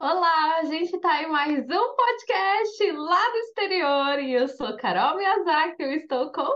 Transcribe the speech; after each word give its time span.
Olá, 0.00 0.58
a 0.60 0.64
gente 0.64 0.94
está 0.94 1.24
em 1.24 1.28
mais 1.28 1.64
um 1.64 1.96
podcast 1.96 2.92
lá 2.92 3.30
do 3.30 3.36
exterior 3.38 4.20
e 4.20 4.32
eu 4.32 4.46
sou 4.46 4.76
Carol 4.76 5.16
Miyazaki, 5.16 5.82
eu 5.82 5.90
estou 5.90 6.30
com 6.30 6.48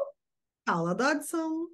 Paula 0.65 0.95
Dodson. 0.95 1.67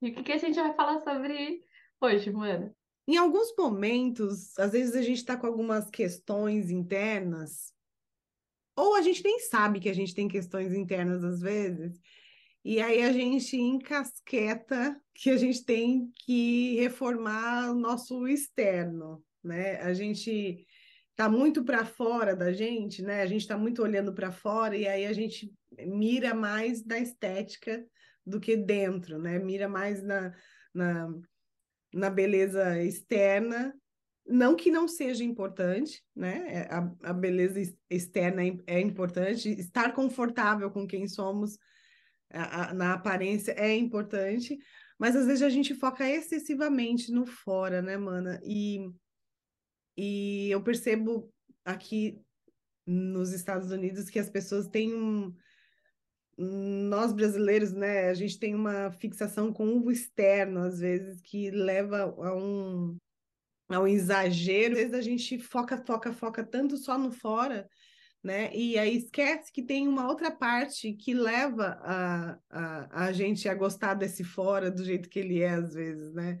E 0.00 0.10
o 0.10 0.14
que, 0.14 0.22
que 0.22 0.30
a 0.30 0.38
gente 0.38 0.54
vai 0.54 0.72
falar 0.74 1.00
sobre 1.00 1.64
hoje, 2.00 2.30
mano? 2.30 2.72
Em 3.08 3.16
alguns 3.16 3.52
momentos, 3.58 4.56
às 4.56 4.70
vezes 4.70 4.94
a 4.94 5.02
gente 5.02 5.16
está 5.16 5.36
com 5.36 5.48
algumas 5.48 5.90
questões 5.90 6.70
internas, 6.70 7.74
ou 8.76 8.94
a 8.94 9.02
gente 9.02 9.24
nem 9.24 9.40
sabe 9.40 9.80
que 9.80 9.88
a 9.88 9.94
gente 9.94 10.14
tem 10.14 10.28
questões 10.28 10.72
internas 10.72 11.24
às 11.24 11.40
vezes, 11.40 12.00
e 12.64 12.80
aí 12.80 13.02
a 13.02 13.10
gente 13.10 13.56
encasqueta 13.56 14.96
que 15.12 15.28
a 15.28 15.36
gente 15.36 15.64
tem 15.64 16.08
que 16.24 16.76
reformar 16.76 17.72
o 17.72 17.74
nosso 17.74 18.28
externo, 18.28 19.20
né? 19.42 19.76
A 19.80 19.92
gente 19.92 20.66
tá 21.14 21.28
muito 21.28 21.64
para 21.64 21.84
fora 21.84 22.34
da 22.34 22.52
gente, 22.52 23.02
né? 23.02 23.22
A 23.22 23.26
gente 23.26 23.42
está 23.42 23.56
muito 23.56 23.82
olhando 23.82 24.12
para 24.12 24.32
fora 24.32 24.76
e 24.76 24.86
aí 24.86 25.06
a 25.06 25.12
gente 25.12 25.52
mira 25.86 26.34
mais 26.34 26.84
na 26.84 26.98
estética 26.98 27.84
do 28.24 28.40
que 28.40 28.56
dentro, 28.56 29.18
né? 29.18 29.38
Mira 29.38 29.68
mais 29.68 30.02
na, 30.02 30.34
na, 30.74 31.12
na 31.92 32.10
beleza 32.10 32.82
externa. 32.82 33.74
Não 34.26 34.54
que 34.54 34.70
não 34.70 34.86
seja 34.86 35.24
importante, 35.24 36.02
né? 36.14 36.66
A, 36.70 37.10
a 37.10 37.12
beleza 37.12 37.60
externa 37.90 38.44
é, 38.44 38.56
é 38.66 38.80
importante, 38.80 39.48
estar 39.48 39.92
confortável 39.92 40.70
com 40.70 40.86
quem 40.86 41.08
somos 41.08 41.58
a, 42.32 42.70
a, 42.70 42.74
na 42.74 42.94
aparência 42.94 43.52
é 43.52 43.74
importante, 43.76 44.58
mas 44.98 45.14
às 45.14 45.26
vezes 45.26 45.42
a 45.42 45.50
gente 45.50 45.74
foca 45.74 46.08
excessivamente 46.08 47.12
no 47.12 47.26
fora, 47.26 47.82
né, 47.82 47.96
mana? 47.96 48.40
E 48.44 48.88
e 49.96 50.50
eu 50.50 50.62
percebo 50.62 51.32
aqui 51.64 52.20
nos 52.86 53.32
Estados 53.32 53.70
Unidos 53.70 54.10
que 54.10 54.18
as 54.18 54.28
pessoas 54.30 54.68
têm 54.68 54.94
um. 54.94 55.34
Nós 56.36 57.12
brasileiros, 57.12 57.72
né, 57.72 58.08
a 58.08 58.14
gente 58.14 58.38
tem 58.38 58.54
uma 58.54 58.90
fixação 58.92 59.52
com 59.52 59.78
o 59.78 59.90
externo, 59.90 60.60
às 60.60 60.80
vezes, 60.80 61.20
que 61.20 61.50
leva 61.50 62.04
a 62.04 62.34
um, 62.34 62.96
a 63.68 63.80
um 63.80 63.86
exagero. 63.86 64.74
Às 64.74 64.80
vezes 64.80 64.94
a 64.94 65.02
gente 65.02 65.38
foca, 65.38 65.76
foca, 65.76 66.12
foca 66.12 66.42
tanto 66.42 66.76
só 66.78 66.98
no 66.98 67.12
fora, 67.12 67.68
né? 68.22 68.50
E 68.54 68.78
aí 68.78 68.96
esquece 68.96 69.52
que 69.52 69.62
tem 69.62 69.86
uma 69.86 70.08
outra 70.08 70.30
parte 70.30 70.92
que 70.94 71.12
leva 71.12 71.78
a, 71.82 72.38
a, 72.50 73.04
a 73.06 73.12
gente 73.12 73.48
a 73.48 73.54
gostar 73.54 73.94
desse 73.94 74.24
fora 74.24 74.70
do 74.70 74.82
jeito 74.82 75.08
que 75.10 75.18
ele 75.18 75.40
é, 75.42 75.50
às 75.50 75.74
vezes, 75.74 76.12
né? 76.14 76.40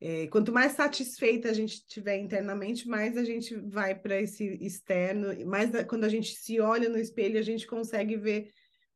É, 0.00 0.26
quanto 0.26 0.52
mais 0.52 0.72
satisfeita 0.72 1.48
a 1.48 1.54
gente 1.54 1.74
estiver 1.74 2.18
internamente, 2.18 2.86
mais 2.86 3.16
a 3.16 3.24
gente 3.24 3.56
vai 3.56 3.94
para 3.94 4.20
esse 4.20 4.44
externo, 4.60 5.28
mais 5.46 5.70
quando 5.86 6.04
a 6.04 6.08
gente 6.08 6.34
se 6.34 6.60
olha 6.60 6.88
no 6.88 6.98
espelho, 6.98 7.38
a 7.38 7.42
gente 7.42 7.66
consegue 7.66 8.16
ver 8.16 8.50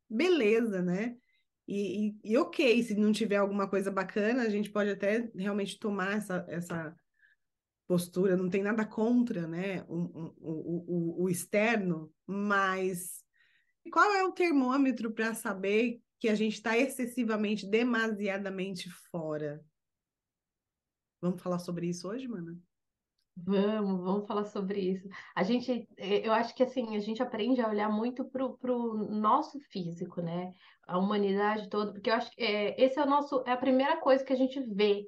beleza, 0.09 0.83
né? 0.83 1.17
E, 1.67 2.09
e, 2.09 2.33
e, 2.33 2.37
ok, 2.37 2.83
se 2.83 2.95
não 2.97 3.13
tiver 3.13 3.37
alguma 3.37 3.69
coisa 3.69 3.91
bacana, 3.91 4.43
a 4.43 4.49
gente 4.49 4.71
pode 4.71 4.91
até 4.91 5.31
realmente 5.37 5.79
tomar 5.79 6.17
essa, 6.17 6.45
essa 6.49 6.97
postura, 7.87 8.37
não 8.37 8.51
tem 8.51 8.63
nada 8.63 8.85
contra, 8.85 9.47
né? 9.47 9.85
O, 9.89 10.35
o, 10.41 10.85
o, 11.21 11.25
o 11.25 11.29
externo, 11.31 12.13
mas 12.27 13.25
qual 13.93 14.13
é 14.15 14.25
o 14.25 14.33
termômetro 14.33 15.13
para 15.13 15.33
saber 15.33 16.01
que 16.19 16.29
a 16.29 16.35
gente 16.35 16.55
está 16.55 16.77
excessivamente, 16.77 17.67
demasiadamente 17.67 18.91
fora? 19.11 19.65
Vamos 21.21 21.43
falar 21.43 21.59
sobre 21.59 21.89
isso 21.89 22.09
hoje, 22.09 22.27
mana? 22.27 22.57
Vamos, 23.37 24.03
vamos 24.03 24.27
falar 24.27 24.45
sobre 24.45 24.81
isso. 24.81 25.09
A 25.35 25.43
gente, 25.43 25.89
eh, 25.97 26.27
eu 26.27 26.33
acho 26.33 26.55
que 26.55 26.63
assim, 26.63 26.97
a 26.97 27.01
gente 27.01 27.23
aprende 27.23 27.61
a 27.61 27.69
olhar 27.69 27.89
muito 27.91 28.25
pro, 28.29 28.57
pro 28.59 28.95
nosso 29.09 29.59
físico, 29.71 30.21
né? 30.21 30.53
A 30.87 30.99
humanidade 30.99 31.69
toda, 31.69 31.93
porque 31.93 32.11
eu 32.11 32.15
acho 32.15 32.31
que 32.33 32.43
é, 32.43 32.81
esse 32.83 32.99
é 32.99 33.03
o 33.03 33.07
nosso, 33.09 33.43
é 33.47 33.53
a 33.53 33.57
primeira 33.57 33.99
coisa 34.01 34.25
que 34.25 34.33
a 34.33 34.37
gente 34.37 34.61
vê, 34.75 35.07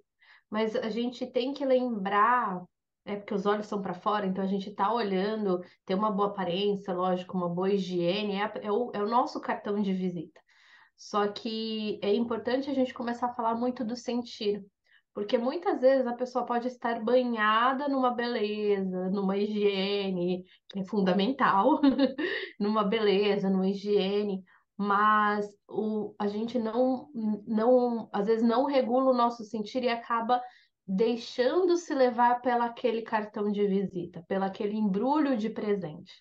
mas 0.48 0.74
a 0.76 0.88
gente 0.88 1.26
tem 1.26 1.52
que 1.52 1.64
lembrar, 1.64 2.62
é 3.04 3.16
porque 3.16 3.34
os 3.34 3.44
olhos 3.44 3.66
são 3.66 3.82
para 3.82 3.94
fora, 3.94 4.26
então 4.26 4.42
a 4.44 4.46
gente 4.46 4.70
está 4.70 4.92
olhando, 4.92 5.60
ter 5.84 5.94
uma 5.94 6.10
boa 6.10 6.28
aparência, 6.28 6.94
lógico, 6.94 7.36
uma 7.36 7.48
boa 7.48 7.70
higiene, 7.72 8.36
é, 8.36 8.52
é, 8.62 8.72
o, 8.72 8.90
é 8.94 9.02
o 9.02 9.08
nosso 9.08 9.40
cartão 9.40 9.80
de 9.82 9.92
visita. 9.92 10.40
Só 10.96 11.28
que 11.28 11.98
é 12.02 12.14
importante 12.14 12.70
a 12.70 12.74
gente 12.74 12.94
começar 12.94 13.26
a 13.26 13.34
falar 13.34 13.54
muito 13.56 13.84
do 13.84 13.96
sentir. 13.96 14.64
Porque 15.14 15.36
muitas 15.36 15.80
vezes 15.80 16.06
a 16.06 16.14
pessoa 16.14 16.46
pode 16.46 16.68
estar 16.68 17.02
banhada 17.02 17.86
numa 17.86 18.10
beleza, 18.14 19.10
numa 19.10 19.36
higiene, 19.36 20.44
que 20.70 20.80
é 20.80 20.84
fundamental, 20.84 21.80
numa 22.58 22.82
beleza, 22.82 23.50
numa 23.50 23.68
higiene, 23.68 24.42
mas 24.76 25.46
o, 25.68 26.14
a 26.18 26.26
gente 26.26 26.58
não, 26.58 27.10
não, 27.46 28.08
às 28.12 28.26
vezes 28.26 28.42
não 28.42 28.64
regula 28.64 29.10
o 29.10 29.16
nosso 29.16 29.44
sentir 29.44 29.84
e 29.84 29.88
acaba 29.88 30.42
deixando 30.86 31.76
se 31.76 31.94
levar 31.94 32.40
pela 32.40 32.66
aquele 32.66 33.02
cartão 33.02 33.52
de 33.52 33.66
visita, 33.66 34.24
pelo 34.26 34.44
aquele 34.44 34.76
embrulho 34.76 35.36
de 35.36 35.50
presente. 35.50 36.12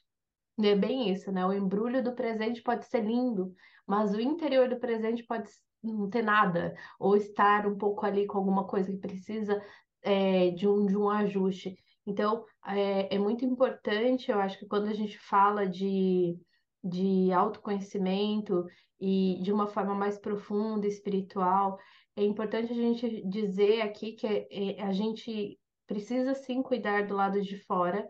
É 0.61 0.75
bem 0.75 1.09
isso, 1.09 1.31
né? 1.31 1.45
O 1.45 1.53
embrulho 1.53 2.03
do 2.03 2.13
presente 2.13 2.61
pode 2.61 2.85
ser 2.85 3.03
lindo, 3.03 3.53
mas 3.87 4.13
o 4.13 4.21
interior 4.21 4.69
do 4.69 4.79
presente 4.79 5.23
pode 5.23 5.49
não 5.83 6.09
ter 6.09 6.21
nada, 6.21 6.75
ou 6.99 7.15
estar 7.15 7.65
um 7.67 7.77
pouco 7.77 8.05
ali 8.05 8.25
com 8.25 8.37
alguma 8.37 8.65
coisa 8.65 8.91
que 8.91 8.97
precisa 8.97 9.61
é, 10.01 10.51
de, 10.51 10.67
um, 10.67 10.85
de 10.85 10.97
um 10.97 11.09
ajuste. 11.09 11.75
Então, 12.05 12.45
é, 12.65 13.15
é 13.15 13.19
muito 13.19 13.45
importante, 13.45 14.31
eu 14.31 14.39
acho 14.39 14.59
que 14.59 14.65
quando 14.65 14.87
a 14.87 14.93
gente 14.93 15.17
fala 15.19 15.67
de, 15.67 16.37
de 16.83 17.31
autoconhecimento 17.31 18.65
e 18.99 19.39
de 19.41 19.51
uma 19.51 19.67
forma 19.67 19.95
mais 19.95 20.17
profunda, 20.17 20.87
espiritual, 20.87 21.77
é 22.15 22.23
importante 22.23 22.71
a 22.71 22.75
gente 22.75 23.27
dizer 23.27 23.81
aqui 23.81 24.13
que 24.13 24.27
é, 24.27 24.81
a 24.81 24.91
gente 24.91 25.59
precisa 25.87 26.33
sim 26.33 26.61
cuidar 26.61 27.05
do 27.07 27.15
lado 27.15 27.41
de 27.41 27.57
fora, 27.65 28.07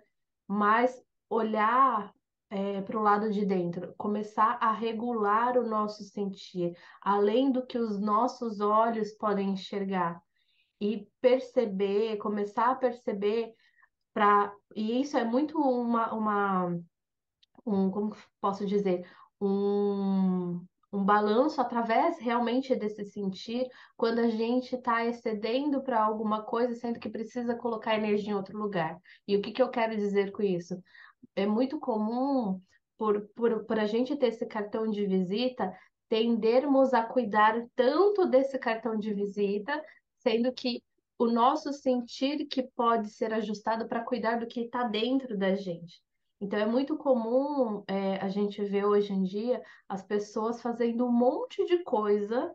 mas 0.47 1.01
olhar 1.29 2.13
é, 2.51 2.81
para 2.81 2.99
o 2.99 3.01
lado 3.01 3.31
de 3.31 3.45
dentro, 3.45 3.95
começar 3.97 4.57
a 4.61 4.73
regular 4.73 5.57
o 5.57 5.65
nosso 5.65 6.03
sentir, 6.03 6.77
além 7.01 7.49
do 7.49 7.65
que 7.65 7.77
os 7.77 7.99
nossos 7.99 8.59
olhos 8.59 9.13
podem 9.13 9.51
enxergar, 9.51 10.21
e 10.79 11.07
perceber, 11.21 12.17
começar 12.17 12.71
a 12.71 12.75
perceber 12.75 13.53
para 14.13 14.53
e 14.75 14.99
isso 15.01 15.17
é 15.17 15.23
muito 15.23 15.57
uma, 15.57 16.13
uma 16.13 16.77
um, 17.65 17.89
como 17.89 18.15
posso 18.41 18.65
dizer, 18.65 19.07
um, 19.39 20.65
um 20.91 21.05
balanço 21.05 21.61
através 21.61 22.19
realmente 22.19 22.75
desse 22.75 23.05
sentir, 23.05 23.67
quando 23.95 24.19
a 24.19 24.27
gente 24.27 24.75
está 24.75 25.05
excedendo 25.05 25.81
para 25.81 26.03
alguma 26.03 26.43
coisa, 26.43 26.75
sendo 26.75 26.99
que 26.99 27.09
precisa 27.09 27.55
colocar 27.55 27.95
energia 27.95 28.31
em 28.31 28.35
outro 28.35 28.57
lugar. 28.57 28.99
E 29.27 29.37
o 29.37 29.41
que, 29.41 29.51
que 29.51 29.61
eu 29.61 29.69
quero 29.69 29.95
dizer 29.95 30.31
com 30.31 30.43
isso? 30.43 30.81
É 31.35 31.45
muito 31.45 31.79
comum, 31.79 32.61
por, 33.01 33.27
por, 33.35 33.65
por 33.65 33.79
a 33.79 33.87
gente 33.87 34.15
ter 34.15 34.27
esse 34.27 34.45
cartão 34.45 34.87
de 34.87 35.07
visita, 35.07 35.75
tendermos 36.07 36.93
a 36.93 37.01
cuidar 37.01 37.65
tanto 37.75 38.27
desse 38.27 38.59
cartão 38.59 38.95
de 38.95 39.11
visita, 39.11 39.83
sendo 40.19 40.53
que 40.53 40.83
o 41.17 41.25
nosso 41.25 41.73
sentir 41.73 42.45
que 42.45 42.61
pode 42.61 43.09
ser 43.09 43.33
ajustado 43.33 43.87
para 43.87 44.03
cuidar 44.03 44.39
do 44.39 44.45
que 44.45 44.61
está 44.61 44.83
dentro 44.83 45.35
da 45.35 45.55
gente. 45.55 45.99
Então, 46.39 46.59
é 46.59 46.65
muito 46.67 46.95
comum 46.95 47.83
é, 47.87 48.17
a 48.17 48.29
gente 48.29 48.63
ver 48.63 48.85
hoje 48.85 49.13
em 49.13 49.23
dia 49.23 49.63
as 49.89 50.03
pessoas 50.03 50.61
fazendo 50.61 51.03
um 51.03 51.11
monte 51.11 51.65
de 51.65 51.83
coisa 51.83 52.53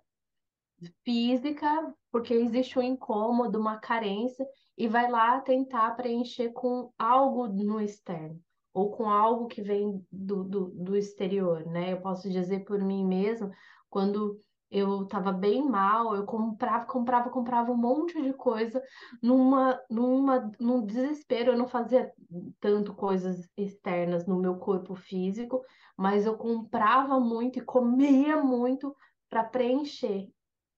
física, 1.04 1.92
porque 2.12 2.34
existe 2.34 2.78
um 2.78 2.82
incômodo, 2.82 3.58
uma 3.58 3.78
carência, 3.78 4.46
e 4.78 4.86
vai 4.86 5.10
lá 5.10 5.40
tentar 5.40 5.90
preencher 5.96 6.52
com 6.52 6.92
algo 6.96 7.48
no 7.48 7.80
externo 7.80 8.45
ou 8.76 8.90
com 8.90 9.08
algo 9.08 9.46
que 9.46 9.62
vem 9.62 10.06
do, 10.12 10.44
do, 10.44 10.66
do 10.66 10.96
exterior, 10.98 11.64
né? 11.64 11.94
Eu 11.94 12.02
posso 12.02 12.28
dizer 12.28 12.62
por 12.66 12.78
mim 12.78 13.06
mesma, 13.06 13.50
quando 13.88 14.38
eu 14.70 15.04
estava 15.04 15.32
bem 15.32 15.66
mal, 15.66 16.14
eu 16.14 16.26
comprava, 16.26 16.84
comprava, 16.84 17.30
comprava 17.30 17.72
um 17.72 17.76
monte 17.76 18.20
de 18.20 18.34
coisa 18.34 18.82
numa, 19.22 19.80
numa, 19.88 20.52
num 20.60 20.84
desespero. 20.84 21.52
Eu 21.52 21.58
não 21.58 21.66
fazia 21.66 22.12
tanto 22.60 22.92
coisas 22.94 23.48
externas 23.56 24.26
no 24.26 24.38
meu 24.38 24.56
corpo 24.56 24.94
físico, 24.94 25.64
mas 25.96 26.26
eu 26.26 26.36
comprava 26.36 27.18
muito 27.18 27.58
e 27.58 27.64
comia 27.64 28.42
muito 28.42 28.94
para 29.30 29.42
preencher. 29.42 30.28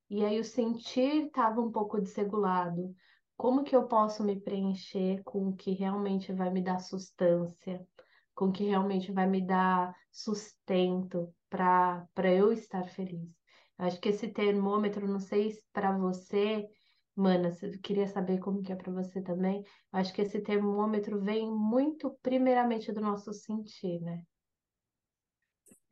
E 0.08 0.24
aí 0.24 0.38
o 0.38 0.44
sentir 0.44 1.26
estava 1.26 1.60
um 1.60 1.72
pouco 1.72 2.00
desregulado. 2.00 2.94
Como 3.38 3.62
que 3.62 3.76
eu 3.76 3.86
posso 3.86 4.24
me 4.24 4.40
preencher 4.40 5.22
com 5.22 5.50
o 5.50 5.56
que 5.56 5.70
realmente 5.70 6.32
vai 6.32 6.50
me 6.50 6.60
dar 6.60 6.80
sustância, 6.80 7.86
com 8.34 8.46
o 8.46 8.52
que 8.52 8.64
realmente 8.64 9.12
vai 9.12 9.28
me 9.28 9.40
dar 9.40 9.94
sustento 10.10 11.32
para 11.48 12.08
eu 12.24 12.52
estar 12.52 12.88
feliz? 12.88 13.30
Acho 13.78 14.00
que 14.00 14.08
esse 14.08 14.26
termômetro, 14.26 15.06
não 15.06 15.20
sei 15.20 15.52
se 15.52 15.64
para 15.72 15.96
você, 15.96 16.66
Mana, 17.14 17.56
eu 17.62 17.80
queria 17.80 18.08
saber 18.08 18.40
como 18.40 18.60
que 18.60 18.72
é 18.72 18.76
para 18.76 18.92
você 18.92 19.22
também. 19.22 19.62
Acho 19.92 20.12
que 20.12 20.22
esse 20.22 20.40
termômetro 20.40 21.20
vem 21.20 21.48
muito 21.48 22.10
primeiramente 22.20 22.90
do 22.90 23.00
nosso 23.00 23.32
sentir, 23.32 24.00
né? 24.00 24.20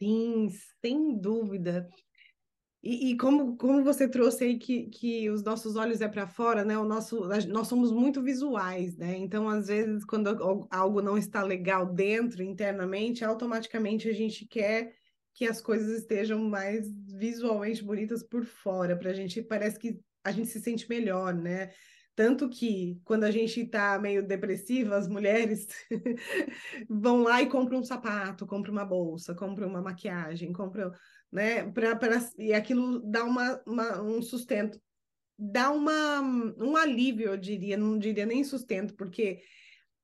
Sim, 0.00 0.48
sem 0.80 1.16
dúvida. 1.16 1.88
E, 2.88 3.10
e, 3.10 3.16
como, 3.16 3.56
como 3.56 3.82
você 3.82 4.08
trouxe 4.08 4.44
aí 4.44 4.58
que, 4.58 4.86
que 4.86 5.28
os 5.28 5.42
nossos 5.42 5.74
olhos 5.74 6.00
é 6.00 6.06
para 6.06 6.24
fora, 6.24 6.64
né? 6.64 6.78
O 6.78 6.84
nosso, 6.84 7.26
nós 7.48 7.66
somos 7.66 7.90
muito 7.90 8.22
visuais, 8.22 8.96
né? 8.96 9.16
Então, 9.16 9.48
às 9.48 9.66
vezes, 9.66 10.04
quando 10.04 10.28
algo 10.70 11.02
não 11.02 11.18
está 11.18 11.42
legal 11.42 11.84
dentro, 11.84 12.44
internamente, 12.44 13.24
automaticamente 13.24 14.08
a 14.08 14.12
gente 14.12 14.46
quer 14.46 14.94
que 15.34 15.46
as 15.46 15.60
coisas 15.60 15.98
estejam 15.98 16.38
mais 16.48 16.88
visualmente 17.08 17.82
bonitas 17.82 18.22
por 18.22 18.44
fora, 18.44 18.96
para 18.96 19.10
a 19.10 19.14
gente 19.14 19.42
parece 19.42 19.80
que 19.80 19.98
a 20.22 20.30
gente 20.30 20.46
se 20.46 20.60
sente 20.60 20.88
melhor, 20.88 21.34
né? 21.34 21.72
Tanto 22.16 22.48
que 22.48 22.98
quando 23.04 23.24
a 23.24 23.30
gente 23.30 23.60
está 23.60 23.98
meio 23.98 24.26
depressiva, 24.26 24.96
as 24.96 25.06
mulheres 25.06 25.68
vão 26.88 27.22
lá 27.22 27.42
e 27.42 27.46
compram 27.46 27.80
um 27.80 27.84
sapato, 27.84 28.46
compram 28.46 28.72
uma 28.72 28.86
bolsa, 28.86 29.34
compram 29.34 29.68
uma 29.68 29.82
maquiagem, 29.82 30.50
compram, 30.50 30.90
né? 31.30 31.70
Pra, 31.72 31.94
pra, 31.94 32.26
e 32.38 32.54
aquilo 32.54 33.00
dá 33.00 33.22
uma, 33.22 33.62
uma, 33.66 34.00
um 34.00 34.22
sustento, 34.22 34.80
dá 35.38 35.70
uma, 35.70 36.22
um 36.22 36.74
alívio, 36.74 37.28
eu 37.28 37.36
diria, 37.36 37.76
não 37.76 37.98
diria 37.98 38.24
nem 38.24 38.42
sustento, 38.42 38.94
porque 38.94 39.42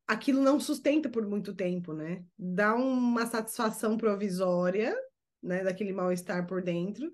aquilo 0.06 0.42
não 0.42 0.60
sustenta 0.60 1.08
por 1.08 1.26
muito 1.26 1.54
tempo, 1.54 1.94
né? 1.94 2.22
Dá 2.38 2.74
uma 2.74 3.24
satisfação 3.24 3.96
provisória, 3.96 4.94
né? 5.42 5.64
Daquele 5.64 5.94
mal-estar 5.94 6.46
por 6.46 6.62
dentro, 6.62 7.10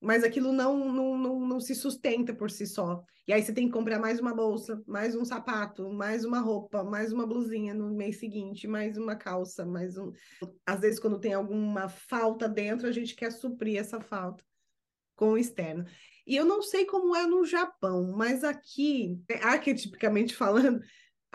mas 0.00 0.22
aquilo 0.22 0.52
não, 0.52 0.76
não, 0.92 1.18
não, 1.18 1.40
não 1.40 1.60
se 1.60 1.74
sustenta 1.74 2.34
por 2.34 2.50
si 2.50 2.66
só. 2.66 3.02
E 3.26 3.32
aí 3.32 3.42
você 3.42 3.52
tem 3.52 3.66
que 3.66 3.72
comprar 3.72 3.98
mais 3.98 4.20
uma 4.20 4.34
bolsa, 4.34 4.80
mais 4.86 5.16
um 5.16 5.24
sapato, 5.24 5.90
mais 5.92 6.24
uma 6.24 6.38
roupa, 6.38 6.84
mais 6.84 7.12
uma 7.12 7.26
blusinha 7.26 7.74
no 7.74 7.90
mês 7.90 8.20
seguinte, 8.20 8.68
mais 8.68 8.96
uma 8.96 9.16
calça, 9.16 9.66
mais 9.66 9.96
um. 9.96 10.12
Às 10.64 10.80
vezes, 10.80 11.00
quando 11.00 11.18
tem 11.18 11.34
alguma 11.34 11.88
falta 11.88 12.48
dentro, 12.48 12.86
a 12.86 12.92
gente 12.92 13.16
quer 13.16 13.32
suprir 13.32 13.78
essa 13.78 14.00
falta 14.00 14.44
com 15.16 15.32
o 15.32 15.38
externo. 15.38 15.84
E 16.26 16.36
eu 16.36 16.44
não 16.44 16.60
sei 16.60 16.84
como 16.84 17.16
é 17.16 17.26
no 17.26 17.44
Japão, 17.44 18.12
mas 18.16 18.44
aqui, 18.44 19.18
arquetipicamente 19.42 20.34
falando, 20.34 20.80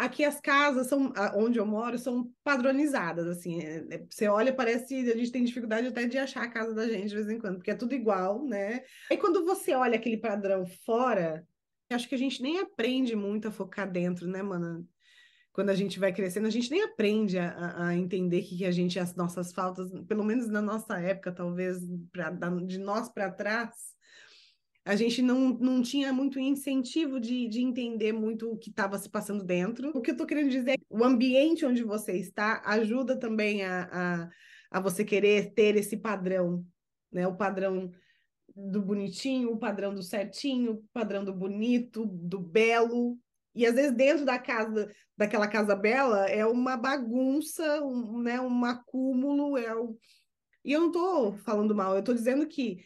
Aqui 0.01 0.25
as 0.25 0.41
casas 0.41 0.87
são, 0.87 1.13
onde 1.35 1.59
eu 1.59 1.65
moro, 1.65 1.95
são 1.95 2.33
padronizadas, 2.43 3.27
assim. 3.27 3.61
É, 3.61 3.85
é, 3.91 4.03
você 4.09 4.27
olha, 4.27 4.51
parece. 4.51 4.95
A 4.95 5.15
gente 5.15 5.31
tem 5.31 5.43
dificuldade 5.43 5.85
até 5.85 6.07
de 6.07 6.17
achar 6.17 6.41
a 6.41 6.49
casa 6.49 6.73
da 6.73 6.87
gente 6.87 7.09
de 7.09 7.15
vez 7.15 7.29
em 7.29 7.37
quando, 7.37 7.57
porque 7.57 7.69
é 7.69 7.75
tudo 7.75 7.93
igual, 7.93 8.43
né? 8.43 8.81
Aí 9.11 9.17
quando 9.17 9.45
você 9.45 9.75
olha 9.75 9.95
aquele 9.95 10.17
padrão 10.17 10.65
fora, 10.65 11.47
acho 11.91 12.09
que 12.09 12.15
a 12.15 12.17
gente 12.17 12.41
nem 12.41 12.59
aprende 12.59 13.15
muito 13.15 13.47
a 13.47 13.51
focar 13.51 13.91
dentro, 13.91 14.27
né, 14.27 14.41
mano? 14.41 14.89
Quando 15.53 15.69
a 15.69 15.75
gente 15.75 15.99
vai 15.99 16.11
crescendo, 16.11 16.47
a 16.47 16.51
gente 16.51 16.71
nem 16.71 16.81
aprende 16.81 17.37
a, 17.37 17.85
a 17.85 17.95
entender 17.95 18.41
que, 18.41 18.57
que 18.57 18.65
a 18.65 18.71
gente, 18.71 18.97
as 18.97 19.13
nossas 19.13 19.53
faltas, 19.53 19.91
pelo 20.07 20.23
menos 20.23 20.47
na 20.47 20.63
nossa 20.63 20.99
época, 20.99 21.31
talvez, 21.31 21.77
pra, 22.11 22.31
de 22.65 22.79
nós 22.79 23.07
para 23.07 23.29
trás, 23.29 23.69
a 24.83 24.95
gente 24.95 25.21
não, 25.21 25.49
não 25.49 25.81
tinha 25.81 26.11
muito 26.11 26.39
incentivo 26.39 27.19
de, 27.19 27.47
de 27.47 27.61
entender 27.61 28.11
muito 28.11 28.51
o 28.51 28.57
que 28.57 28.69
estava 28.69 28.97
se 28.97 29.09
passando 29.09 29.43
dentro. 29.43 29.91
O 29.95 30.01
que 30.01 30.09
eu 30.09 30.13
estou 30.13 30.25
querendo 30.25 30.49
dizer 30.49 30.71
é 30.71 30.77
que 30.77 30.85
o 30.89 31.03
ambiente 31.03 31.65
onde 31.65 31.83
você 31.83 32.13
está 32.17 32.61
ajuda 32.65 33.17
também 33.17 33.63
a, 33.63 33.89
a, 33.91 34.29
a 34.71 34.79
você 34.79 35.05
querer 35.05 35.53
ter 35.53 35.75
esse 35.75 35.97
padrão, 35.97 36.65
né? 37.11 37.27
O 37.27 37.35
padrão 37.35 37.91
do 38.55 38.81
bonitinho, 38.81 39.51
o 39.51 39.57
padrão 39.57 39.93
do 39.93 40.01
certinho, 40.01 40.73
o 40.73 40.83
padrão 40.91 41.23
do 41.23 41.33
bonito, 41.33 42.05
do 42.05 42.39
belo. 42.39 43.19
E 43.53 43.65
às 43.65 43.75
vezes 43.75 43.91
dentro 43.91 44.25
da 44.25 44.39
casa, 44.39 44.89
daquela 45.15 45.47
casa 45.47 45.75
bela, 45.75 46.25
é 46.25 46.45
uma 46.45 46.75
bagunça, 46.75 47.83
um, 47.83 48.21
né, 48.21 48.41
um 48.41 48.65
acúmulo, 48.65 49.57
é 49.57 49.75
o... 49.75 49.95
E 50.63 50.71
eu 50.71 50.79
não 50.79 50.87
estou 50.87 51.37
falando 51.39 51.75
mal, 51.75 51.93
eu 51.93 51.99
estou 51.99 52.15
dizendo 52.15 52.47
que 52.47 52.77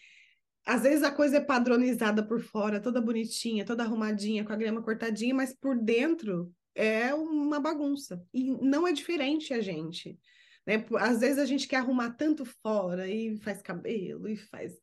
às 0.65 0.81
vezes 0.81 1.03
a 1.03 1.11
coisa 1.11 1.37
é 1.37 1.41
padronizada 1.41 2.25
por 2.25 2.41
fora, 2.41 2.81
toda 2.81 2.99
bonitinha, 2.99 3.63
toda 3.63 3.83
arrumadinha, 3.83 4.43
com 4.43 4.51
a 4.51 4.55
grama 4.55 4.81
cortadinha, 4.81 5.33
mas 5.33 5.53
por 5.53 5.77
dentro 5.77 6.51
é 6.73 7.13
uma 7.13 7.59
bagunça. 7.59 8.21
E 8.33 8.51
não 8.51 8.87
é 8.87 8.91
diferente 8.91 9.53
a 9.53 9.61
gente. 9.61 10.17
Né? 10.65 10.83
Às 10.97 11.19
vezes 11.19 11.37
a 11.37 11.45
gente 11.45 11.67
quer 11.67 11.77
arrumar 11.77 12.11
tanto 12.11 12.43
fora 12.45 13.07
e 13.07 13.37
faz 13.37 13.61
cabelo, 13.61 14.27
e 14.27 14.35
faz, 14.35 14.73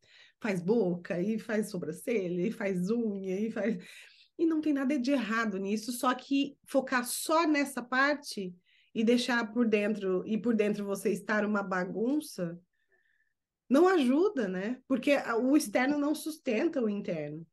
faz 0.41 0.63
boca, 0.63 1.21
e 1.21 1.39
faz 1.39 1.71
sobrancelha, 1.71 2.47
e 2.47 2.53
faz 2.53 2.89
unha, 2.89 3.41
e 3.41 3.51
faz. 3.51 3.77
E 4.39 4.47
não 4.47 4.61
tem 4.61 4.73
nada 4.73 4.97
de 4.99 5.11
errado 5.11 5.59
nisso, 5.59 5.93
só 5.93 6.15
que 6.15 6.57
focar 6.65 7.05
só 7.05 7.47
nessa 7.47 7.83
parte 7.83 8.55
e 8.95 9.03
deixar 9.03 9.53
por 9.53 9.67
dentro, 9.67 10.23
e 10.27 10.39
por 10.39 10.55
dentro 10.55 10.85
você 10.85 11.11
estar 11.11 11.45
uma 11.45 11.63
bagunça, 11.63 12.59
não 13.73 13.89
ajuda, 13.89 14.47
né? 14.47 14.83
Porque 14.87 15.17
o 15.41 15.57
externo 15.57 15.97
não 15.97 16.15
sustenta 16.15 16.83
o 16.83 16.91
interno. 16.91 17.47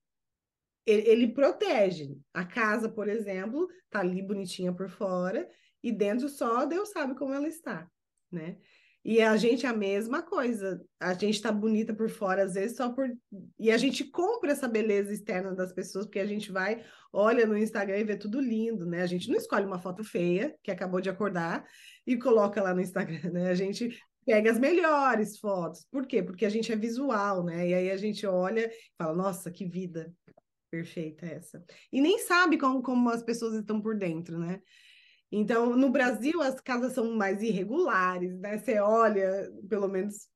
Ele, 0.86 1.08
ele 1.08 1.28
protege. 1.30 2.18
A 2.34 2.44
casa, 2.44 2.90
por 2.90 3.08
exemplo, 3.08 3.70
tá 3.90 4.02
ali 4.02 4.22
bonitinha 4.22 4.74
por 4.74 4.90
fora 4.90 5.50
e 5.82 5.94
dentro 5.94 6.28
só 6.28 6.66
Deus 6.66 6.90
sabe 6.90 7.16
como 7.16 7.34
ela 7.34 7.48
está, 7.48 7.90
né? 8.30 8.58
E 9.04 9.22
a 9.22 9.38
gente 9.38 9.66
é 9.66 9.70
a 9.70 9.74
mesma 9.74 10.22
coisa. 10.22 10.86
A 11.00 11.14
gente 11.14 11.42
tá 11.42 11.54
bonita 11.54 11.94
por 11.94 12.10
fora, 12.10 12.44
às 12.44 12.56
vezes, 12.56 12.76
só 12.76 12.92
por. 12.92 13.08
E 13.58 13.72
a 13.72 13.78
gente 13.78 14.04
compra 14.04 14.52
essa 14.52 14.68
beleza 14.68 15.14
externa 15.14 15.56
das 15.56 15.72
pessoas, 15.72 16.06
porque 16.06 16.20
a 16.20 16.26
gente 16.26 16.52
vai, 16.52 16.84
olha 17.14 17.46
no 17.46 17.58
Instagram 17.58 17.98
e 17.98 18.04
vê 18.04 18.18
tudo 18.18 18.42
lindo, 18.42 18.86
né? 18.86 19.02
A 19.02 19.08
gente 19.08 19.30
não 19.30 19.38
escolhe 19.38 19.66
uma 19.66 19.80
foto 19.80 20.04
feia, 20.04 20.54
que 20.62 20.70
acabou 20.70 21.00
de 21.00 21.10
acordar, 21.10 21.66
e 22.06 22.18
coloca 22.18 22.62
lá 22.62 22.74
no 22.74 22.82
Instagram, 22.82 23.32
né? 23.32 23.50
A 23.50 23.56
gente 23.56 23.98
pega 24.30 24.52
as 24.52 24.60
melhores 24.60 25.40
fotos. 25.40 25.88
Por 25.90 26.06
quê? 26.06 26.22
Porque 26.22 26.46
a 26.46 26.50
gente 26.50 26.72
é 26.72 26.76
visual, 26.76 27.44
né? 27.44 27.68
E 27.68 27.74
aí 27.74 27.90
a 27.90 27.98
gente 27.98 28.28
olha 28.28 28.72
e 28.72 28.92
fala, 28.96 29.16
nossa, 29.16 29.50
que 29.50 29.66
vida 29.66 30.14
perfeita 30.70 31.26
essa. 31.26 31.66
E 31.92 32.00
nem 32.00 32.20
sabe 32.20 32.56
como, 32.56 32.84
como 32.84 33.10
as 33.10 33.24
pessoas 33.24 33.56
estão 33.56 33.82
por 33.82 33.98
dentro, 33.98 34.38
né? 34.38 34.62
Então, 35.32 35.76
no 35.76 35.90
Brasil, 35.90 36.44
as 36.44 36.62
casas 36.62 36.94
são 36.94 37.16
mais 37.16 37.42
irregulares, 37.42 38.40
né? 38.40 38.60
Você 38.60 38.80
olha, 38.80 39.52
pelo 39.68 39.88
menos 39.88 40.28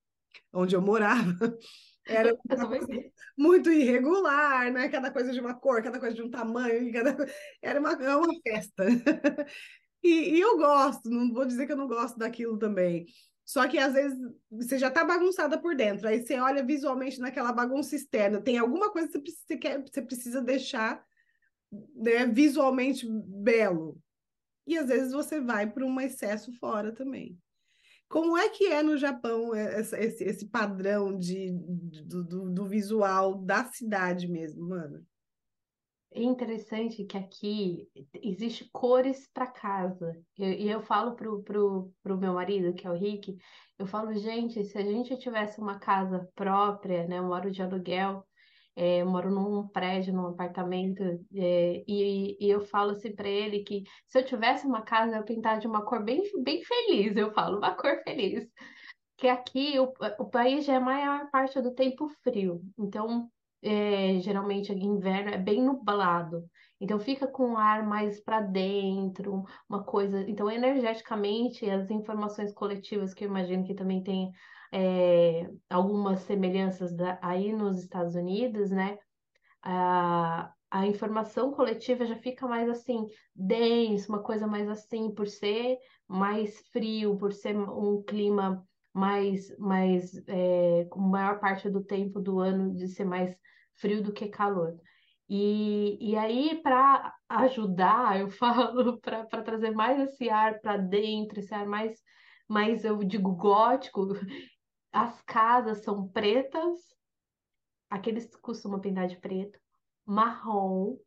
onde 0.51 0.75
eu 0.75 0.81
morava, 0.81 1.37
era 2.07 2.35
muito 3.37 3.69
irregular, 3.69 4.73
né? 4.73 4.89
Cada 4.89 5.11
coisa 5.11 5.31
de 5.31 5.39
uma 5.39 5.53
cor, 5.53 5.83
cada 5.83 5.99
coisa 5.99 6.15
de 6.15 6.23
um 6.23 6.31
tamanho, 6.31 6.89
cada... 6.91 7.15
era 7.61 7.79
uma, 7.79 7.91
é 7.91 8.15
uma 8.15 8.33
festa. 8.41 8.85
e, 10.03 10.35
e 10.35 10.39
eu 10.39 10.57
gosto, 10.57 11.07
não 11.11 11.31
vou 11.31 11.45
dizer 11.45 11.67
que 11.67 11.73
eu 11.73 11.77
não 11.77 11.87
gosto 11.87 12.17
daquilo 12.17 12.57
também. 12.57 13.05
Só 13.45 13.67
que 13.67 13.77
às 13.77 13.93
vezes 13.93 14.17
você 14.49 14.77
já 14.77 14.87
está 14.87 15.03
bagunçada 15.03 15.57
por 15.57 15.75
dentro, 15.75 16.07
aí 16.07 16.21
você 16.21 16.39
olha 16.39 16.63
visualmente 16.63 17.19
naquela 17.19 17.51
bagunça 17.51 17.95
externa, 17.95 18.41
tem 18.41 18.57
alguma 18.57 18.89
coisa 18.89 19.19
que 19.19 19.31
você, 19.31 19.57
quer, 19.57 19.81
você 19.81 20.01
precisa 20.01 20.41
deixar 20.41 21.03
né, 21.95 22.25
visualmente 22.25 23.05
belo. 23.09 23.99
E 24.65 24.77
às 24.77 24.87
vezes 24.87 25.11
você 25.11 25.41
vai 25.41 25.69
para 25.69 25.85
um 25.85 25.99
excesso 25.99 26.53
fora 26.57 26.93
também. 26.93 27.37
Como 28.07 28.37
é 28.37 28.47
que 28.47 28.67
é 28.67 28.81
no 28.81 28.95
Japão 28.97 29.55
esse, 29.55 29.97
esse, 29.97 30.23
esse 30.23 30.45
padrão 30.45 31.17
de, 31.17 31.51
do, 31.51 32.23
do, 32.23 32.49
do 32.51 32.65
visual 32.65 33.35
da 33.35 33.65
cidade 33.65 34.27
mesmo, 34.27 34.69
mano? 34.69 35.05
É 36.15 36.21
interessante 36.21 37.03
que 37.05 37.17
aqui 37.17 37.89
existe 38.21 38.69
cores 38.71 39.27
para 39.33 39.47
casa. 39.47 40.15
E 40.37 40.67
eu, 40.67 40.79
eu, 40.79 40.81
falo 40.81 41.15
pro, 41.15 41.41
pro, 41.41 41.91
pro 42.03 42.17
meu 42.17 42.33
marido, 42.33 42.73
que 42.73 42.85
é 42.85 42.89
o 42.91 42.95
Rick, 42.95 43.35
eu 43.79 43.87
falo, 43.87 44.13
gente, 44.13 44.63
se 44.63 44.77
a 44.77 44.83
gente 44.83 45.17
tivesse 45.17 45.59
uma 45.59 45.79
casa 45.79 46.29
própria, 46.35 47.07
né? 47.07 47.17
Eu 47.17 47.23
moro 47.23 47.49
de 47.49 47.63
aluguel, 47.63 48.23
é, 48.75 49.01
eu 49.01 49.05
moro 49.07 49.31
num 49.31 49.67
prédio, 49.67 50.13
num 50.13 50.27
apartamento, 50.27 51.03
é, 51.35 51.83
e, 51.87 52.37
e, 52.39 52.49
eu 52.49 52.61
falo 52.61 52.91
assim 52.91 53.15
para 53.15 53.29
ele 53.29 53.63
que 53.63 53.83
se 54.07 54.19
eu 54.19 54.25
tivesse 54.25 54.65
uma 54.67 54.81
casa, 54.83 55.17
eu 55.17 55.23
pintar 55.23 55.59
de 55.59 55.67
uma 55.67 55.83
cor 55.85 56.03
bem, 56.03 56.21
bem 56.43 56.63
feliz, 56.63 57.15
eu 57.17 57.31
falo, 57.33 57.57
uma 57.57 57.75
cor 57.75 58.01
feliz. 58.03 58.47
Que 59.17 59.27
aqui 59.27 59.79
o, 59.79 59.93
o 60.19 60.25
país 60.29 60.65
já 60.65 60.73
é 60.73 60.77
a 60.77 60.81
maior 60.81 61.29
parte 61.31 61.61
do 61.61 61.73
tempo 61.73 62.09
frio. 62.23 62.61
Então, 62.77 63.29
é, 63.63 64.19
geralmente 64.19 64.71
inverno 64.71 65.31
é 65.31 65.37
bem 65.37 65.63
nublado. 65.63 66.43
Então 66.79 66.99
fica 66.99 67.27
com 67.27 67.53
o 67.53 67.57
ar 67.57 67.85
mais 67.87 68.19
para 68.19 68.41
dentro, 68.41 69.43
uma 69.69 69.83
coisa. 69.83 70.21
Então, 70.29 70.51
energeticamente, 70.51 71.69
as 71.69 71.89
informações 71.89 72.53
coletivas, 72.53 73.13
que 73.13 73.23
eu 73.23 73.29
imagino 73.29 73.63
que 73.63 73.73
também 73.73 74.03
tem 74.03 74.31
é, 74.71 75.49
algumas 75.69 76.21
semelhanças 76.21 76.93
da, 76.93 77.17
aí 77.21 77.53
nos 77.53 77.79
Estados 77.79 78.15
Unidos, 78.15 78.69
né? 78.69 78.97
A, 79.61 80.53
informação 80.87 81.51
coletiva 81.51 82.05
já 82.05 82.17
fica 82.17 82.47
mais 82.47 82.67
assim, 82.67 83.05
densa, 83.35 84.09
uma 84.09 84.23
coisa 84.23 84.47
mais 84.47 84.67
assim, 84.67 85.13
por 85.13 85.27
ser 85.27 85.77
mais 86.07 86.67
frio, 86.69 87.15
por 87.15 87.31
ser 87.31 87.55
um 87.55 88.01
clima 88.01 88.67
mais, 88.93 89.55
mais 89.57 90.15
é, 90.27 90.85
com 90.89 90.99
maior 90.99 91.39
parte 91.39 91.69
do 91.69 91.83
tempo 91.83 92.21
do 92.21 92.39
ano 92.39 92.73
de 92.75 92.87
ser 92.87 93.05
mais 93.05 93.35
frio 93.75 94.03
do 94.03 94.13
que 94.13 94.27
calor. 94.27 94.79
E, 95.27 95.97
e 96.11 96.15
aí, 96.15 96.61
para 96.61 97.13
ajudar, 97.27 98.19
eu 98.19 98.29
falo, 98.31 98.99
para 98.99 99.41
trazer 99.43 99.71
mais 99.71 99.99
esse 99.99 100.29
ar 100.29 100.59
para 100.59 100.77
dentro, 100.77 101.39
esse 101.39 101.53
ar 101.53 101.65
mais, 101.65 101.99
mais, 102.47 102.85
eu 102.85 103.03
digo, 103.03 103.35
gótico, 103.35 104.09
as 104.91 105.21
casas 105.23 105.83
são 105.83 106.07
pretas, 106.07 106.79
aqueles 107.89 108.27
que 108.27 108.39
costumam 108.41 108.79
pintar 108.79 109.07
de 109.07 109.17
preto, 109.19 109.59
marrom, 110.05 110.97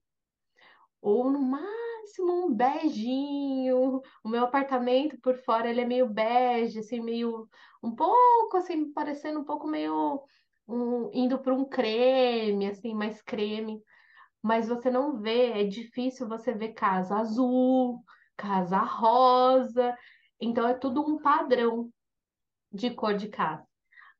ou 1.00 1.30
no 1.30 1.40
máximo 1.40 1.85
um 2.20 2.52
beijinho. 2.54 4.02
O 4.24 4.28
meu 4.28 4.44
apartamento 4.44 5.18
por 5.20 5.36
fora 5.38 5.68
ele 5.68 5.80
é 5.80 5.84
meio 5.86 6.08
bege, 6.08 6.78
assim, 6.80 7.00
meio 7.00 7.48
um 7.82 7.94
pouco 7.94 8.56
assim, 8.56 8.92
parecendo 8.92 9.40
um 9.40 9.44
pouco 9.44 9.66
meio 9.66 10.22
um, 10.68 11.10
indo 11.12 11.38
para 11.38 11.54
um 11.54 11.64
creme, 11.64 12.66
assim, 12.68 12.94
mais 12.94 13.22
creme. 13.22 13.82
Mas 14.42 14.68
você 14.68 14.90
não 14.90 15.20
vê, 15.20 15.60
é 15.60 15.64
difícil 15.64 16.28
você 16.28 16.52
ver 16.52 16.72
casa 16.74 17.16
azul, 17.18 18.02
casa 18.36 18.78
rosa. 18.78 19.96
Então 20.40 20.66
é 20.68 20.74
tudo 20.74 21.02
um 21.02 21.18
padrão 21.20 21.90
de 22.72 22.90
cor 22.90 23.14
de 23.16 23.28
casa. 23.28 23.65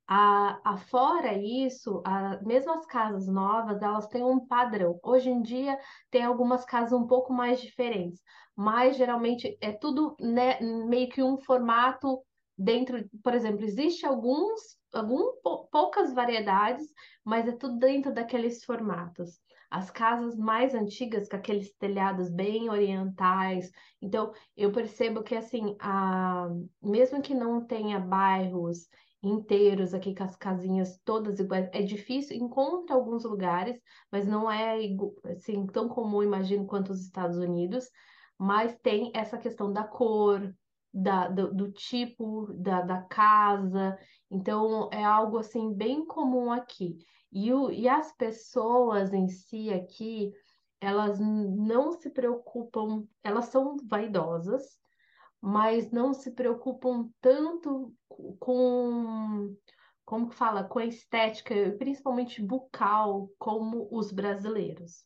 A, 0.09 0.61
a, 0.65 0.77
fora 0.77 1.37
isso, 1.37 2.01
a, 2.05 2.41
mesmo 2.43 2.73
as 2.73 2.87
casas 2.87 3.27
novas, 3.27 3.83
elas 3.83 4.07
têm 4.07 4.23
um 4.23 4.47
padrão. 4.47 5.01
Hoje 5.03 5.29
em 5.31 5.43
dia 5.43 5.79
tem 6.11 6.23
algumas 6.23 6.65
casas 6.65 6.93
um 6.93 7.07
pouco 7.07 7.33
mais 7.33 7.61
diferentes, 7.61 8.23
mas 8.55 8.97
geralmente 8.97 9.59
é 9.61 9.73
tudo 9.73 10.17
né, 10.21 10.61
meio 10.61 11.09
que 11.09 11.23
um 11.23 11.37
formato 11.39 12.23
dentro, 12.57 13.05
por 13.23 13.35
exemplo, 13.35 13.65
existe 13.65 14.07
alguns, 14.07 14.79
algum, 14.93 15.33
poucas 15.71 16.15
variedades, 16.15 16.87
mas 17.25 17.47
é 17.47 17.53
tudo 17.53 17.79
dentro 17.79 18.13
daqueles 18.15 18.65
formatos. 18.65 19.41
As 19.69 19.91
casas 19.91 20.37
mais 20.37 20.75
antigas, 20.75 21.29
com 21.29 21.37
aqueles 21.37 21.75
telhados 21.75 22.31
bem 22.31 22.71
orientais. 22.71 23.71
Então, 24.01 24.33
eu 24.57 24.71
percebo 24.73 25.23
que, 25.25 25.35
assim, 25.35 25.77
a... 25.81 26.49
mesmo 26.81 27.21
que 27.21 27.35
não 27.35 27.67
tenha 27.67 27.99
bairros 27.99 28.89
inteiros 29.29 29.93
aqui 29.95 30.15
com 30.15 30.25
as 30.25 30.37
casinhas 30.37 30.99
todas 31.05 31.39
iguais. 31.39 31.69
É 31.73 31.83
difícil, 31.83 32.37
encontra 32.37 32.95
alguns 32.95 33.25
lugares, 33.25 33.81
mas 34.11 34.27
não 34.27 34.51
é 34.51 34.79
assim, 35.31 35.67
tão 35.67 35.89
comum, 35.89 36.23
imagino, 36.23 36.67
quanto 36.67 36.93
os 36.93 37.03
Estados 37.03 37.37
Unidos. 37.37 37.89
Mas 38.39 38.77
tem 38.83 39.11
essa 39.15 39.39
questão 39.39 39.73
da 39.73 39.85
cor, 39.85 40.55
da, 40.93 41.29
do, 41.29 41.53
do 41.53 41.73
tipo 41.73 42.53
da, 42.55 42.83
da 42.83 43.03
casa. 43.03 43.99
Então, 44.31 44.89
é 44.93 45.05
algo 45.05 45.39
assim 45.39 45.73
bem 45.75 46.05
comum 46.07 46.51
aqui. 46.51 46.99
E, 47.33 47.53
o, 47.53 47.71
e 47.71 47.89
as 47.89 48.15
pessoas 48.17 49.13
em 49.13 49.29
si 49.29 49.71
aqui, 49.71 50.33
elas 50.81 51.19
não 51.21 51.93
se 51.93 52.11
preocupam, 52.11 53.05
elas 53.23 53.47
são 53.47 53.77
vaidosas, 53.85 54.79
mas 55.41 55.91
não 55.91 56.13
se 56.13 56.33
preocupam 56.33 57.09
tanto 57.21 57.95
com, 58.39 59.55
como 60.05 60.29
que 60.29 60.35
fala, 60.35 60.65
com 60.65 60.79
a 60.79 60.87
estética, 60.87 61.55
principalmente 61.79 62.43
bucal, 62.43 63.29
como 63.39 63.89
os 63.91 64.13
brasileiros. 64.13 65.05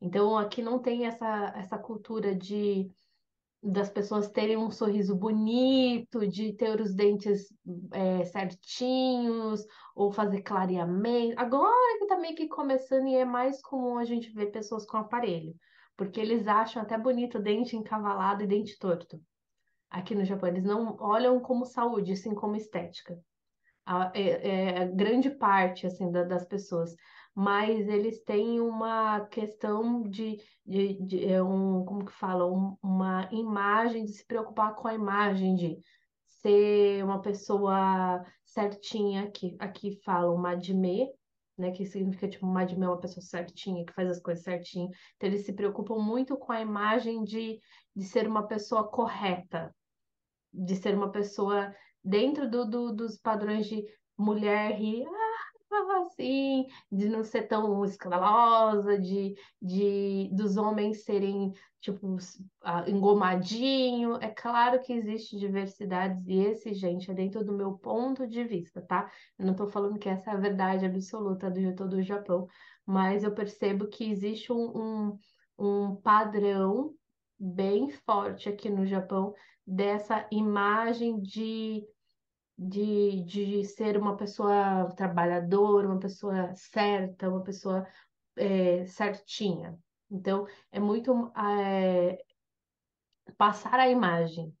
Então, 0.00 0.38
aqui 0.38 0.62
não 0.62 0.78
tem 0.78 1.06
essa, 1.06 1.52
essa 1.56 1.78
cultura 1.78 2.34
de 2.34 2.90
das 3.62 3.90
pessoas 3.90 4.30
terem 4.30 4.56
um 4.56 4.70
sorriso 4.70 5.14
bonito, 5.14 6.26
de 6.26 6.54
ter 6.54 6.80
os 6.80 6.94
dentes 6.94 7.52
é, 7.92 8.24
certinhos, 8.24 9.66
ou 9.94 10.10
fazer 10.10 10.40
clareamento. 10.40 11.38
Agora 11.38 11.98
que 11.98 12.06
tá 12.06 12.18
meio 12.18 12.34
que 12.34 12.48
começando 12.48 13.06
e 13.06 13.16
é 13.16 13.24
mais 13.26 13.60
comum 13.60 13.98
a 13.98 14.04
gente 14.04 14.32
ver 14.32 14.46
pessoas 14.46 14.86
com 14.86 14.96
aparelho, 14.96 15.54
porque 15.94 16.18
eles 16.18 16.46
acham 16.48 16.80
até 16.80 16.96
bonito 16.96 17.38
dente 17.38 17.76
encavalado 17.76 18.42
e 18.42 18.46
dente 18.46 18.78
torto 18.78 19.20
aqui 19.90 20.14
no 20.14 20.24
Japão. 20.24 20.48
Eles 20.48 20.64
não 20.64 20.96
olham 21.00 21.40
como 21.40 21.64
saúde, 21.64 22.12
assim 22.12 22.34
como 22.34 22.56
estética. 22.56 23.18
A, 23.84 24.12
é, 24.14 24.82
é 24.82 24.86
grande 24.86 25.30
parte 25.30 25.86
assim 25.86 26.10
da, 26.12 26.22
das 26.22 26.44
pessoas, 26.44 26.94
mas 27.34 27.88
eles 27.88 28.22
têm 28.22 28.60
uma 28.60 29.20
questão 29.26 30.02
de, 30.02 30.38
de, 30.64 30.94
de 31.02 31.26
é 31.26 31.42
um, 31.42 31.84
como 31.84 32.04
que 32.04 32.12
fala, 32.12 32.46
um, 32.46 32.76
uma 32.82 33.28
imagem 33.32 34.04
de 34.04 34.12
se 34.12 34.24
preocupar 34.26 34.74
com 34.74 34.86
a 34.88 34.94
imagem 34.94 35.54
de 35.54 35.78
ser 36.26 37.04
uma 37.04 37.20
pessoa 37.20 38.24
certinha, 38.44 39.30
que 39.30 39.56
aqui 39.58 40.00
falam 40.04 40.36
madme, 40.36 41.10
né, 41.56 41.70
que 41.70 41.84
significa 41.84 42.28
tipo 42.28 42.46
madme 42.46 42.84
é 42.84 42.88
uma 42.88 43.00
pessoa 43.00 43.22
certinha, 43.22 43.84
que 43.84 43.92
faz 43.92 44.08
as 44.08 44.20
coisas 44.20 44.44
certinho. 44.44 44.88
Então 45.16 45.28
eles 45.28 45.44
se 45.44 45.52
preocupam 45.52 45.98
muito 45.98 46.36
com 46.36 46.52
a 46.52 46.60
imagem 46.60 47.22
de, 47.22 47.60
de 47.94 48.04
ser 48.04 48.26
uma 48.26 48.46
pessoa 48.46 48.88
correta, 48.88 49.74
de 50.52 50.76
ser 50.76 50.94
uma 50.94 51.10
pessoa 51.10 51.74
dentro 52.02 52.50
do, 52.50 52.64
do 52.68 52.92
dos 52.94 53.18
padrões 53.18 53.66
de 53.66 53.84
mulher 54.16 54.72
rir, 54.72 55.06
ah, 55.06 56.02
assim, 56.02 56.66
de 56.90 57.08
não 57.08 57.22
ser 57.22 57.42
tão 57.46 57.84
escandalosa, 57.84 58.98
de, 58.98 59.34
de 59.60 60.30
dos 60.32 60.56
homens 60.56 61.04
serem 61.04 61.52
tipo 61.80 62.16
engomadinho. 62.86 64.16
É 64.16 64.28
claro 64.28 64.80
que 64.80 64.92
existe 64.92 65.38
diversidade 65.38 66.22
e 66.26 66.40
esse, 66.44 66.74
gente, 66.74 67.10
é 67.10 67.14
dentro 67.14 67.44
do 67.44 67.52
meu 67.52 67.78
ponto 67.78 68.26
de 68.26 68.44
vista, 68.44 68.82
tá? 68.82 69.10
Eu 69.38 69.46
não 69.46 69.52
estou 69.52 69.68
falando 69.68 69.98
que 69.98 70.08
essa 70.08 70.30
é 70.30 70.34
a 70.34 70.40
verdade 70.40 70.84
absoluta 70.84 71.50
do 71.50 71.74
todo 71.74 71.94
o 71.94 72.02
Japão, 72.02 72.46
mas 72.84 73.22
eu 73.24 73.34
percebo 73.34 73.88
que 73.88 74.10
existe 74.10 74.52
um, 74.52 75.08
um, 75.08 75.18
um 75.58 75.96
padrão 75.96 76.94
bem 77.38 77.88
forte 77.90 78.48
aqui 78.48 78.68
no 78.68 78.84
Japão 78.84 79.32
dessa 79.70 80.26
imagem 80.32 81.20
de, 81.20 81.86
de, 82.58 83.22
de 83.22 83.64
ser 83.64 83.96
uma 83.96 84.16
pessoa 84.16 84.92
trabalhadora, 84.96 85.86
uma 85.86 86.00
pessoa 86.00 86.52
certa, 86.56 87.28
uma 87.28 87.44
pessoa 87.44 87.86
é, 88.34 88.84
certinha. 88.86 89.78
Então, 90.10 90.44
é 90.72 90.80
muito 90.80 91.30
é, 91.36 92.18
passar 93.38 93.78
a 93.78 93.88
imagem. 93.88 94.52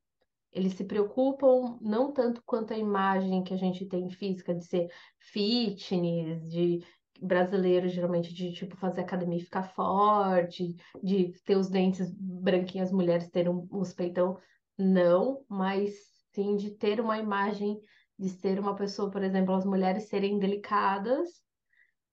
Eles 0.52 0.74
se 0.74 0.84
preocupam 0.84 1.76
não 1.80 2.12
tanto 2.12 2.40
quanto 2.46 2.72
a 2.72 2.78
imagem 2.78 3.42
que 3.42 3.54
a 3.54 3.56
gente 3.56 3.86
tem 3.86 4.08
física 4.10 4.54
de 4.54 4.64
ser 4.64 4.88
fitness, 5.18 6.48
de 6.48 6.84
brasileiro 7.20 7.88
geralmente 7.88 8.32
de 8.32 8.52
tipo 8.52 8.76
fazer 8.76 9.00
academia 9.02 9.38
e 9.38 9.44
ficar 9.44 9.64
forte, 9.74 10.74
de 11.02 11.32
ter 11.44 11.56
os 11.56 11.68
dentes 11.68 12.10
branquinhos, 12.12 12.88
as 12.88 12.94
mulheres 12.94 13.28
terem 13.28 13.52
uns 13.72 13.92
peitão. 13.92 14.38
Não, 14.82 15.44
mas 15.46 15.94
sim 16.32 16.56
de 16.56 16.70
ter 16.70 17.02
uma 17.02 17.18
imagem 17.18 17.78
de 18.18 18.30
ser 18.30 18.58
uma 18.58 18.74
pessoa, 18.74 19.10
por 19.10 19.22
exemplo, 19.22 19.54
as 19.54 19.66
mulheres 19.66 20.08
serem 20.08 20.38
delicadas 20.38 21.28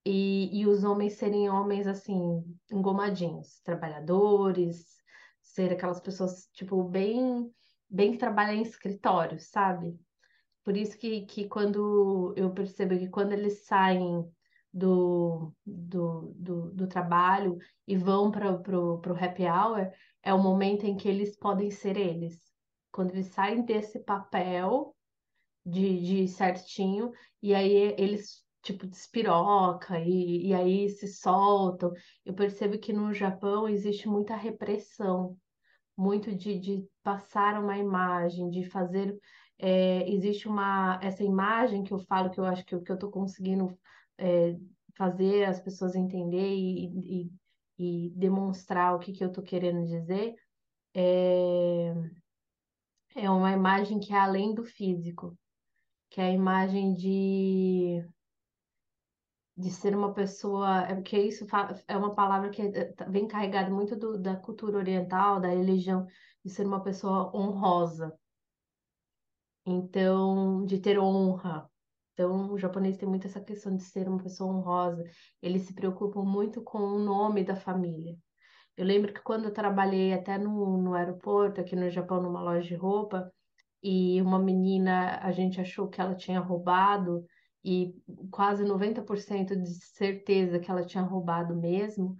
e, 0.05 0.49
e 0.51 0.67
os 0.67 0.83
homens 0.83 1.13
serem 1.13 1.49
homens 1.49 1.87
assim, 1.87 2.43
engomadinhos, 2.69 3.61
trabalhadores, 3.61 4.97
ser 5.41 5.71
aquelas 5.71 6.01
pessoas, 6.01 6.49
tipo, 6.51 6.83
bem, 6.83 7.49
bem 7.89 8.11
que 8.11 8.17
trabalham 8.17 8.55
em 8.55 8.63
escritórios, 8.63 9.49
sabe? 9.49 9.97
Por 10.65 10.75
isso 10.75 10.97
que, 10.97 11.21
que 11.21 11.47
quando 11.47 12.33
eu 12.35 12.53
percebo 12.53 12.99
que 12.99 13.07
quando 13.07 13.31
eles 13.31 13.65
saem 13.65 14.29
do, 14.73 15.53
do, 15.65 16.33
do, 16.35 16.71
do 16.71 16.87
trabalho 16.87 17.57
e 17.87 17.95
vão 17.95 18.29
para 18.29 18.51
o 18.51 19.15
happy 19.17 19.43
hour, 19.43 19.89
é 20.21 20.33
o 20.33 20.43
momento 20.43 20.85
em 20.85 20.97
que 20.97 21.07
eles 21.07 21.37
podem 21.37 21.71
ser 21.71 21.95
eles 21.95 22.46
quando 22.97 23.11
eles 23.11 23.27
saem 23.27 23.63
desse 23.63 23.99
papel 23.99 24.95
de, 25.63 26.01
de 26.01 26.27
certinho, 26.27 27.11
e 27.43 27.53
aí 27.53 27.93
eles, 27.95 28.43
tipo, 28.63 28.87
despiroca, 28.87 29.99
e, 29.99 30.47
e 30.47 30.53
aí 30.55 30.89
se 30.89 31.07
soltam. 31.07 31.91
Eu 32.25 32.33
percebo 32.33 32.79
que 32.79 32.91
no 32.91 33.13
Japão 33.13 33.69
existe 33.69 34.07
muita 34.07 34.35
repressão, 34.35 35.37
muito 35.95 36.35
de, 36.35 36.59
de 36.59 36.87
passar 37.03 37.61
uma 37.61 37.77
imagem, 37.77 38.49
de 38.49 38.67
fazer. 38.67 39.15
É, 39.59 40.09
existe 40.09 40.47
uma 40.47 40.99
essa 40.99 41.23
imagem 41.23 41.83
que 41.83 41.93
eu 41.93 41.99
falo 41.99 42.31
que 42.31 42.39
eu 42.39 42.45
acho 42.45 42.65
que, 42.65 42.79
que 42.79 42.91
eu 42.91 42.95
estou 42.95 43.11
conseguindo 43.11 43.77
é, 44.17 44.57
fazer 44.97 45.45
as 45.45 45.61
pessoas 45.61 45.95
entender 45.95 46.49
e, 46.55 47.27
e, 47.77 48.07
e 48.07 48.09
demonstrar 48.15 48.95
o 48.95 48.99
que, 48.99 49.13
que 49.13 49.23
eu 49.23 49.27
estou 49.27 49.43
querendo 49.43 49.85
dizer 49.85 50.35
é, 50.99 51.93
é 53.17 53.29
uma 53.29 53.51
imagem 53.51 53.99
que 53.99 54.13
é 54.13 54.17
além 54.19 54.53
do 54.53 54.63
físico, 54.63 55.37
que 56.09 56.21
é 56.21 56.25
a 56.27 56.31
imagem 56.31 56.93
de 56.95 58.01
de 59.57 59.69
ser 59.71 59.95
uma 59.95 60.13
pessoa, 60.13 60.81
é 60.87 60.93
porque 60.95 61.17
isso 61.19 61.45
é 61.87 61.97
uma 61.97 62.13
palavra 62.15 62.49
que 62.49 62.61
é, 62.61 62.93
tá, 62.93 63.05
vem 63.05 63.27
carregada 63.27 63.69
muito 63.71 63.95
do, 63.97 64.17
da 64.19 64.35
cultura 64.37 64.77
oriental, 64.77 65.39
da 65.41 65.49
religião, 65.49 66.05
de 66.43 66.51
ser 66.51 66.65
uma 66.65 66.81
pessoa 66.83 67.31
honrosa. 67.35 68.17
Então, 69.65 70.65
de 70.65 70.79
ter 70.79 70.97
honra, 70.99 71.69
Então, 72.13 72.51
o 72.51 72.57
japonês 72.57 72.97
tem 72.97 73.07
muito 73.07 73.27
essa 73.27 73.41
questão 73.43 73.75
de 73.75 73.83
ser 73.83 74.07
uma 74.07 74.23
pessoa 74.23 74.51
honrosa. 74.53 75.03
Eles 75.41 75.63
se 75.63 75.73
preocupam 75.75 76.23
muito 76.23 76.63
com 76.63 76.79
o 76.79 76.99
nome 76.99 77.43
da 77.43 77.55
família. 77.55 78.17
Eu 78.77 78.85
lembro 78.85 79.11
que 79.13 79.21
quando 79.21 79.45
eu 79.45 79.53
trabalhei 79.53 80.13
até 80.13 80.37
no, 80.37 80.77
no 80.77 80.93
aeroporto, 80.93 81.59
aqui 81.59 81.75
no 81.75 81.89
Japão, 81.89 82.21
numa 82.21 82.41
loja 82.41 82.67
de 82.67 82.75
roupa, 82.75 83.31
e 83.81 84.21
uma 84.21 84.39
menina, 84.39 85.19
a 85.21 85.31
gente 85.31 85.59
achou 85.59 85.89
que 85.89 85.99
ela 85.99 86.15
tinha 86.15 86.39
roubado, 86.39 87.25
e 87.63 87.95
quase 88.31 88.63
90% 88.63 89.55
de 89.55 89.69
certeza 89.85 90.59
que 90.59 90.69
ela 90.71 90.85
tinha 90.85 91.03
roubado 91.03 91.55
mesmo. 91.55 92.15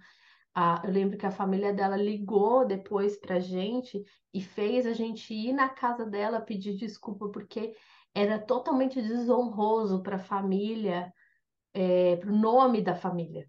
Ah, 0.54 0.82
eu 0.84 0.90
lembro 0.90 1.16
que 1.16 1.26
a 1.26 1.30
família 1.30 1.72
dela 1.72 1.96
ligou 1.96 2.66
depois 2.66 3.18
pra 3.18 3.38
gente 3.40 4.02
e 4.34 4.42
fez 4.42 4.86
a 4.86 4.92
gente 4.92 5.32
ir 5.32 5.52
na 5.52 5.68
casa 5.68 6.04
dela 6.04 6.40
pedir 6.40 6.76
desculpa, 6.76 7.30
porque 7.30 7.74
era 8.14 8.38
totalmente 8.38 9.00
desonroso 9.00 10.02
para 10.02 10.16
a 10.16 10.18
família, 10.18 11.12
é, 11.72 12.16
para 12.16 12.30
o 12.30 12.36
nome 12.36 12.82
da 12.82 12.96
família, 12.96 13.48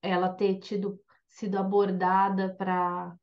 ela 0.00 0.28
ter 0.28 0.58
tido 0.60 1.00
sido 1.34 1.58
abordada 1.58 2.54
para 2.54 3.16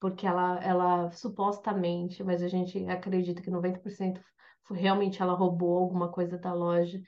porque 0.00 0.26
ela, 0.26 0.62
ela 0.62 1.10
supostamente, 1.12 2.22
mas 2.22 2.42
a 2.42 2.48
gente 2.48 2.84
acredita 2.88 3.40
que 3.40 3.50
90% 3.50 4.20
foi, 4.64 4.76
realmente 4.78 5.22
ela 5.22 5.32
roubou 5.32 5.78
alguma 5.78 6.10
coisa 6.10 6.36
da 6.36 6.52
loja 6.52 7.00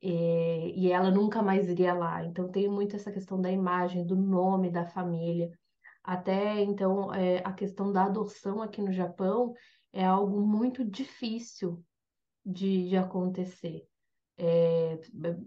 e, 0.00 0.84
e 0.86 0.92
ela 0.92 1.10
nunca 1.10 1.42
mais 1.42 1.68
iria 1.68 1.94
lá. 1.94 2.24
Então 2.24 2.50
tem 2.50 2.68
muito 2.68 2.94
essa 2.94 3.10
questão 3.10 3.40
da 3.40 3.50
imagem, 3.50 4.06
do 4.06 4.14
nome 4.14 4.70
da 4.70 4.86
família. 4.86 5.50
Até 6.04 6.60
então, 6.60 7.12
é, 7.12 7.38
a 7.38 7.52
questão 7.52 7.90
da 7.92 8.04
adoção 8.04 8.62
aqui 8.62 8.80
no 8.82 8.92
Japão 8.92 9.54
é 9.92 10.04
algo 10.04 10.40
muito 10.40 10.84
difícil 10.84 11.82
de, 12.44 12.88
de 12.88 12.96
acontecer. 12.96 13.87
É, 14.40 15.00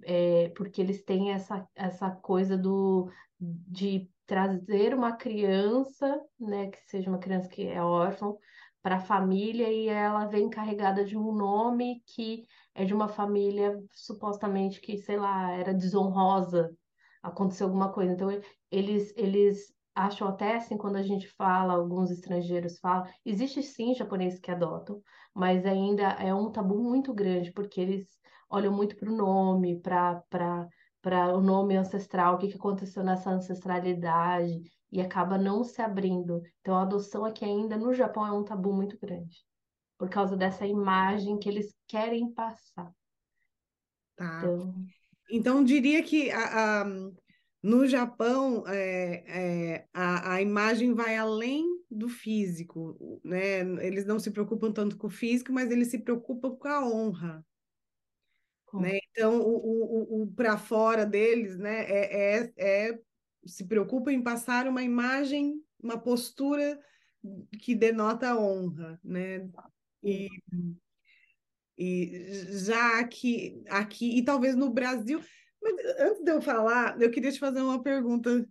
é, 0.03 0.49
porque 0.49 0.81
eles 0.81 1.03
têm 1.03 1.31
essa, 1.31 1.65
essa 1.73 2.11
coisa 2.11 2.57
do, 2.57 3.09
de 3.39 4.11
trazer 4.25 4.93
uma 4.93 5.15
criança, 5.15 6.21
né, 6.39 6.69
que 6.69 6.77
seja 6.89 7.09
uma 7.09 7.19
criança 7.19 7.47
que 7.49 7.65
é 7.67 7.81
órfã, 7.81 8.33
para 8.81 8.97
a 8.97 8.99
família 8.99 9.71
e 9.71 9.87
ela 9.87 10.25
vem 10.25 10.49
carregada 10.49 11.05
de 11.05 11.17
um 11.17 11.31
nome 11.33 12.01
que 12.05 12.45
é 12.73 12.83
de 12.83 12.93
uma 12.93 13.07
família 13.07 13.79
supostamente 13.93 14.81
que, 14.81 14.97
sei 14.97 15.17
lá, 15.17 15.51
era 15.51 15.73
desonrosa, 15.73 16.75
aconteceu 17.21 17.67
alguma 17.67 17.91
coisa. 17.91 18.11
Então, 18.11 18.29
eles, 18.71 19.13
eles 19.15 19.73
acham 19.93 20.27
até 20.27 20.55
assim, 20.55 20.77
quando 20.77 20.95
a 20.95 21.03
gente 21.03 21.27
fala, 21.27 21.73
alguns 21.73 22.09
estrangeiros 22.09 22.79
falam, 22.79 23.07
existe 23.25 23.61
sim 23.61 23.93
japoneses 23.93 24.39
que 24.39 24.49
adotam, 24.49 25.01
mas 25.33 25.65
ainda 25.65 26.03
é 26.13 26.33
um 26.33 26.51
tabu 26.51 26.81
muito 26.81 27.13
grande, 27.13 27.51
porque 27.51 27.79
eles 27.79 28.20
olham 28.51 28.73
muito 28.73 28.95
para 28.95 29.09
o 29.09 29.15
nome, 29.15 29.79
para 29.79 30.23
para 31.01 31.35
o 31.35 31.41
nome 31.41 31.75
ancestral, 31.75 32.35
o 32.35 32.37
que, 32.37 32.47
que 32.47 32.57
aconteceu 32.57 33.03
nessa 33.03 33.31
ancestralidade, 33.31 34.61
e 34.91 35.01
acaba 35.01 35.37
não 35.37 35.63
se 35.63 35.81
abrindo. 35.81 36.43
Então, 36.59 36.75
a 36.75 36.83
adoção 36.83 37.25
aqui 37.25 37.43
ainda 37.43 37.77
no 37.77 37.93
Japão 37.93 38.25
é 38.25 38.31
um 38.31 38.43
tabu 38.43 38.71
muito 38.71 38.99
grande, 38.99 39.37
por 39.97 40.09
causa 40.09 40.37
dessa 40.37 40.65
imagem 40.67 41.39
que 41.39 41.49
eles 41.49 41.73
querem 41.87 42.31
passar. 42.31 42.93
Tá. 44.15 44.37
Então, 44.37 44.85
então 45.31 45.63
diria 45.63 46.03
que 46.03 46.29
a, 46.29 46.81
a, 46.81 46.85
no 47.63 47.87
Japão 47.87 48.63
é, 48.67 49.23
é, 49.27 49.87
a, 49.91 50.33
a 50.33 50.41
imagem 50.41 50.93
vai 50.93 51.17
além 51.17 51.65
do 51.89 52.09
físico, 52.09 53.19
né? 53.23 53.61
Eles 53.83 54.05
não 54.05 54.19
se 54.19 54.29
preocupam 54.29 54.71
tanto 54.71 54.97
com 54.97 55.07
o 55.07 55.11
físico, 55.11 55.51
mas 55.51 55.71
eles 55.71 55.87
se 55.87 55.99
preocupam 55.99 56.55
com 56.55 56.67
a 56.67 56.85
honra. 56.85 57.45
Né? 58.79 58.99
Então, 59.11 59.39
o, 59.39 60.19
o, 60.19 60.21
o 60.21 60.27
para 60.27 60.57
fora 60.57 61.05
deles 61.05 61.57
né, 61.57 61.83
é, 61.89 62.37
é, 62.37 62.53
é, 62.57 62.99
se 63.45 63.65
preocupa 63.65 64.11
em 64.11 64.21
passar 64.21 64.67
uma 64.67 64.83
imagem, 64.83 65.61
uma 65.81 65.99
postura 65.99 66.79
que 67.59 67.75
denota 67.75 68.37
honra. 68.37 68.99
Né? 69.03 69.49
E, 70.03 70.29
e 71.77 72.29
já 72.65 72.99
aqui, 72.99 73.63
aqui, 73.69 74.17
e 74.17 74.23
talvez 74.23 74.55
no 74.55 74.69
Brasil. 74.69 75.19
Mas 75.61 75.73
antes 75.99 76.23
de 76.23 76.31
eu 76.31 76.41
falar, 76.41 76.99
eu 77.01 77.11
queria 77.11 77.31
te 77.31 77.39
fazer 77.39 77.61
uma 77.61 77.81
pergunta 77.81 78.47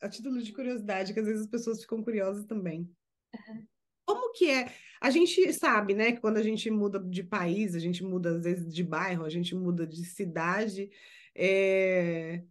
a 0.00 0.08
título 0.08 0.40
de 0.40 0.52
curiosidade, 0.52 1.12
que 1.12 1.20
às 1.20 1.26
vezes 1.26 1.42
as 1.42 1.48
pessoas 1.48 1.80
ficam 1.80 2.02
curiosas 2.02 2.44
também. 2.44 2.90
Uhum. 3.34 3.66
Como 4.08 4.32
que 4.32 4.50
é? 4.50 4.72
A 5.02 5.10
gente 5.10 5.52
sabe, 5.52 5.92
né, 5.92 6.12
que 6.12 6.20
quando 6.20 6.38
a 6.38 6.42
gente 6.42 6.70
muda 6.70 6.98
de 6.98 7.22
país, 7.22 7.74
a 7.74 7.78
gente 7.78 8.02
muda 8.02 8.30
às 8.36 8.42
vezes 8.42 8.74
de 8.74 8.82
bairro, 8.82 9.22
a 9.22 9.28
gente 9.28 9.54
muda 9.54 9.86
de 9.86 10.02
cidade, 10.02 10.90
é... 11.34 12.42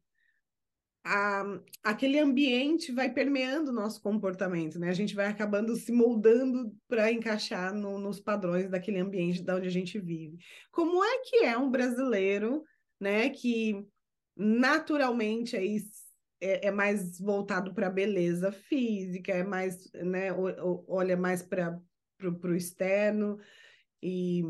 a, 1.03 1.59
aquele 1.83 2.19
ambiente 2.19 2.91
vai 2.91 3.11
permeando 3.11 3.71
o 3.71 3.73
nosso 3.73 3.99
comportamento, 4.01 4.77
né? 4.79 4.89
A 4.89 4.93
gente 4.93 5.15
vai 5.15 5.25
acabando 5.25 5.75
se 5.75 5.91
moldando 5.91 6.71
para 6.87 7.11
encaixar 7.11 7.73
no, 7.73 7.97
nos 7.97 8.19
padrões 8.19 8.69
daquele 8.69 8.99
ambiente 8.99 9.41
da 9.41 9.55
onde 9.55 9.67
a 9.67 9.71
gente 9.71 9.99
vive. 9.99 10.37
Como 10.71 11.03
é 11.03 11.17
que 11.23 11.37
é 11.37 11.57
um 11.57 11.71
brasileiro, 11.71 12.63
né, 12.99 13.29
que 13.29 13.83
naturalmente 14.35 15.57
aí 15.57 15.79
é, 16.39 16.67
é 16.67 16.71
mais 16.71 17.19
voltado 17.19 17.73
para 17.73 17.89
beleza 17.89 18.51
física, 18.51 19.31
é 19.31 19.43
mais, 19.43 19.91
né, 19.93 20.29
olha 20.87 21.17
mais 21.17 21.41
para 21.41 21.81
o 22.21 22.55
externo. 22.55 23.39
E, 24.01 24.43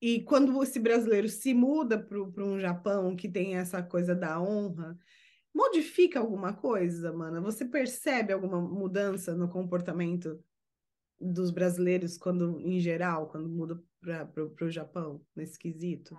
e 0.00 0.22
quando 0.22 0.62
esse 0.62 0.78
brasileiro 0.78 1.28
se 1.28 1.52
muda 1.54 1.98
para 1.98 2.44
um 2.44 2.58
Japão 2.58 3.14
que 3.14 3.28
tem 3.28 3.56
essa 3.56 3.82
coisa 3.82 4.14
da 4.14 4.40
honra, 4.40 4.98
modifica 5.54 6.20
alguma 6.20 6.52
coisa, 6.52 7.12
mana? 7.12 7.40
Você 7.40 7.64
percebe 7.64 8.32
alguma 8.32 8.60
mudança 8.60 9.34
no 9.34 9.48
comportamento 9.48 10.42
dos 11.18 11.50
brasileiros 11.50 12.18
quando, 12.18 12.60
em 12.60 12.78
geral, 12.78 13.28
quando 13.28 13.48
muda 13.48 13.82
para 14.00 14.66
o 14.66 14.70
Japão, 14.70 15.24
nesse 15.34 15.58
quesito? 15.58 16.14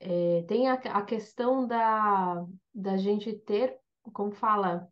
É, 0.00 0.42
tem 0.46 0.68
a, 0.68 0.74
a 0.74 1.02
questão 1.02 1.66
da, 1.66 2.44
da 2.74 2.96
gente 2.96 3.32
ter, 3.32 3.78
como 4.12 4.32
fala, 4.32 4.88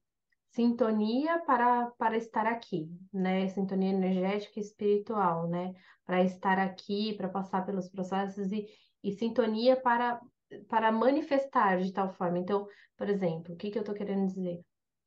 sintonia 0.52 1.38
para, 1.40 1.90
para 1.92 2.16
estar 2.16 2.46
aqui, 2.46 2.88
né? 3.12 3.48
Sintonia 3.48 3.90
energética 3.90 4.58
e 4.58 4.62
espiritual, 4.62 5.48
né? 5.48 5.72
Para 6.04 6.22
estar 6.22 6.58
aqui, 6.58 7.14
para 7.14 7.28
passar 7.28 7.64
pelos 7.64 7.88
processos 7.88 8.52
e, 8.52 8.66
e 9.02 9.12
sintonia 9.12 9.76
para, 9.80 10.20
para 10.68 10.92
manifestar 10.92 11.80
de 11.80 11.92
tal 11.92 12.12
forma. 12.12 12.38
Então, 12.38 12.66
por 12.96 13.08
exemplo, 13.08 13.54
o 13.54 13.56
que, 13.56 13.70
que 13.70 13.78
eu 13.78 13.82
estou 13.82 13.94
querendo 13.94 14.26
dizer? 14.26 14.60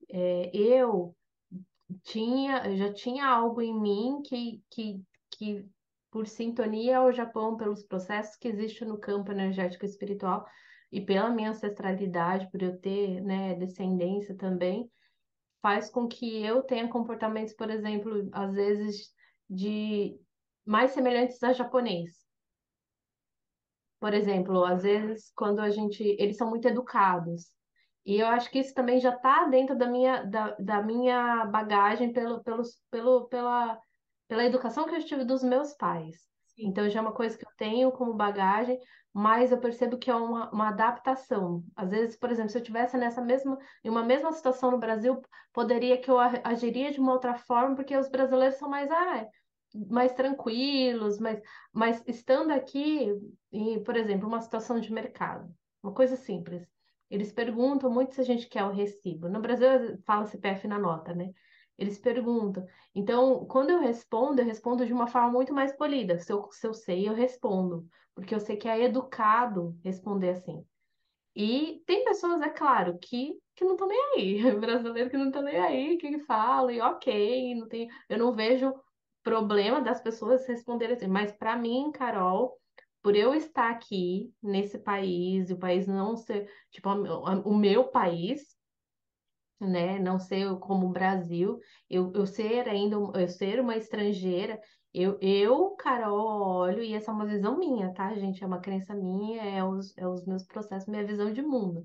É, 0.10 0.52
eu 0.56 1.16
tinha, 2.04 2.76
já 2.76 2.92
tinha 2.94 3.26
algo 3.26 3.62
em 3.62 3.80
mim 3.80 4.22
que, 4.24 4.64
que, 4.70 5.02
que 5.32 5.66
por 6.16 6.28
sintonia 6.28 7.00
ao 7.00 7.12
Japão, 7.12 7.58
pelos 7.58 7.84
processos 7.84 8.38
que 8.38 8.48
existem 8.48 8.88
no 8.88 8.98
campo 8.98 9.34
energético 9.34 9.84
espiritual 9.84 10.48
e 10.90 11.02
pela 11.02 11.30
minha 11.30 11.50
ancestralidade, 11.50 12.50
por 12.50 12.64
eu 12.64 12.80
ter 12.80 13.20
né, 13.20 13.54
descendência 13.56 14.34
também, 14.34 14.90
faz 15.62 15.90
com 15.90 16.08
que 16.08 16.42
eu 16.42 16.64
tenha 16.64 16.88
comportamentos, 16.88 17.54
por 17.54 17.70
exemplo, 17.70 18.30
às 18.32 18.54
vezes 18.54 19.14
de 19.50 20.18
mais 20.66 20.92
semelhantes 20.92 21.44
a 21.44 21.52
japonês. 21.52 22.14
Por 24.00 24.14
exemplo, 24.14 24.64
às 24.64 24.84
vezes 24.84 25.34
quando 25.36 25.60
a 25.60 25.70
gente, 25.70 26.02
eles 26.18 26.38
são 26.38 26.50
muito 26.50 26.66
educados. 26.66 27.52
E 28.06 28.22
eu 28.22 28.28
acho 28.28 28.50
que 28.50 28.60
isso 28.60 28.74
também 28.74 29.02
já 29.02 29.14
está 29.14 29.48
dentro 29.48 29.78
da 29.78 29.86
minha, 29.86 30.24
da, 30.24 30.56
da 30.62 30.82
minha 30.82 31.46
bagagem 31.48 32.14
pelo, 32.14 32.42
pelo, 32.42 32.64
pelo, 32.90 33.28
pela, 33.28 33.78
pela 34.28 34.46
educação 34.46 34.86
que 34.86 34.96
eu 34.96 35.06
tive 35.06 35.24
dos 35.24 35.44
meus 35.44 35.74
pais. 35.74 36.16
Sim. 36.56 36.68
Então 36.68 36.90
já 36.90 37.00
é 37.00 37.02
uma 37.02 37.14
coisa 37.14 37.38
que 37.38 37.46
eu 37.46 37.52
tenho 37.58 37.92
como 37.92 38.14
bagagem, 38.14 38.80
mas 39.14 39.52
eu 39.52 39.60
percebo 39.60 39.98
que 39.98 40.10
é 40.10 40.16
uma, 40.16 40.50
uma 40.52 40.70
adaptação. 40.70 41.64
Às 41.76 41.90
vezes, 41.90 42.16
por 42.18 42.32
exemplo, 42.32 42.50
se 42.50 42.58
eu 42.58 42.64
tivesse 42.64 42.98
nessa 42.98 43.22
mesma, 43.22 43.58
em 43.84 43.90
uma 43.90 44.04
mesma 44.04 44.32
situação 44.32 44.72
no 44.72 44.78
Brasil, 44.78 45.22
poderia 45.54 45.98
que 46.00 46.10
eu 46.10 46.18
agiria 46.20 46.92
de 46.92 47.00
uma 47.00 47.14
outra 47.14 47.36
forma, 47.36 47.76
porque 47.76 47.96
os 47.96 48.10
brasileiros 48.10 48.58
são 48.58 48.70
mais, 48.70 48.90
ah, 48.92 49.28
mais 49.90 50.14
tranquilos, 50.14 51.20
mas, 51.20 51.42
mas 51.74 52.04
estando 52.08 52.52
aqui, 52.52 53.12
em, 53.52 53.84
por 53.84 53.96
exemplo, 53.96 54.28
uma 54.28 54.42
situação 54.42 54.80
de 54.80 54.92
mercado, 54.92 55.54
uma 55.84 55.94
coisa 55.94 56.16
simples. 56.16 56.68
Eles 57.10 57.32
perguntam 57.32 57.90
muito 57.92 58.14
se 58.16 58.22
a 58.22 58.24
gente 58.24 58.48
quer 58.48 58.64
o 58.64 58.72
recibo. 58.72 59.30
No 59.30 59.40
Brasil 59.42 59.68
fala 60.06 60.26
CPF 60.26 60.68
na 60.68 60.80
nota, 60.80 61.14
né? 61.14 61.32
Eles 61.78 62.00
perguntam. 62.00 62.66
Então, 62.94 63.46
quando 63.48 63.70
eu 63.72 63.80
respondo, 63.80 64.42
eu 64.42 64.46
respondo 64.46 64.86
de 64.86 64.94
uma 64.94 65.08
forma 65.08 65.32
muito 65.32 65.54
mais 65.54 65.76
polida. 65.76 66.20
Se 66.20 66.32
eu, 66.32 66.50
se 66.52 66.66
eu 66.66 66.74
sei, 66.74 67.08
eu 67.08 67.14
respondo. 67.14 67.88
Porque 68.14 68.34
eu 68.34 68.40
sei 68.40 68.56
que 68.56 68.68
é 68.68 68.84
educado 68.84 69.78
responder 69.84 70.30
assim. 70.30 70.66
E 71.36 71.84
tem 71.86 72.06
pessoas, 72.06 72.42
é 72.42 72.50
claro, 72.50 72.98
que, 72.98 73.38
que 73.56 73.66
não 73.66 73.74
estão 73.74 73.88
nem 73.88 74.00
aí. 74.16 74.52
Brasileiro 74.60 75.10
que 75.10 75.18
não 75.18 75.28
estão 75.28 75.42
nem 75.42 75.58
aí, 75.58 75.98
que 75.98 76.20
falam, 76.20 76.72
e 76.72 76.80
ok, 76.80 77.56
não 77.56 77.68
tem, 77.68 77.90
eu 78.08 78.18
não 78.18 78.32
vejo 78.32 78.74
problema 79.22 79.82
das 79.82 80.02
pessoas 80.02 80.48
responderem 80.48 80.96
assim. 80.96 81.08
Mas 81.08 81.34
para 81.34 81.58
mim, 81.58 81.92
Carol, 81.92 82.58
por 83.02 83.16
eu 83.16 83.36
estar 83.36 83.70
aqui 83.70 84.34
nesse 84.42 84.80
país, 84.80 85.50
e 85.50 85.54
o 85.54 85.60
país 85.60 85.88
não 85.88 86.16
ser, 86.16 86.50
tipo, 86.72 86.90
o 86.90 87.54
meu 87.54 87.90
país, 87.90 88.56
né, 89.60 90.00
não 90.00 90.20
ser 90.20 90.58
como 90.60 90.88
o 90.88 90.92
Brasil, 90.92 91.60
eu, 91.90 92.12
eu 92.14 92.26
ser 92.28 92.68
ainda, 92.68 92.96
eu 92.96 93.28
ser 93.30 93.60
uma 93.60 93.76
estrangeira, 93.76 94.60
eu, 94.94 95.18
eu, 95.22 95.72
Carol, 95.76 96.58
olho, 96.60 96.82
e 96.84 96.94
essa 96.94 97.12
é 97.12 97.14
uma 97.14 97.26
visão 97.26 97.58
minha, 97.58 97.94
tá, 97.94 98.14
gente? 98.16 98.44
É 98.44 98.48
uma 98.48 98.62
crença 98.62 98.96
minha, 98.96 99.44
é 99.44 99.64
os, 99.64 99.98
é 99.98 100.08
os 100.08 100.26
meus 100.26 100.44
processos, 100.46 100.88
minha 100.88 101.06
visão 101.06 101.32
de 101.34 101.42
mundo. 101.42 101.84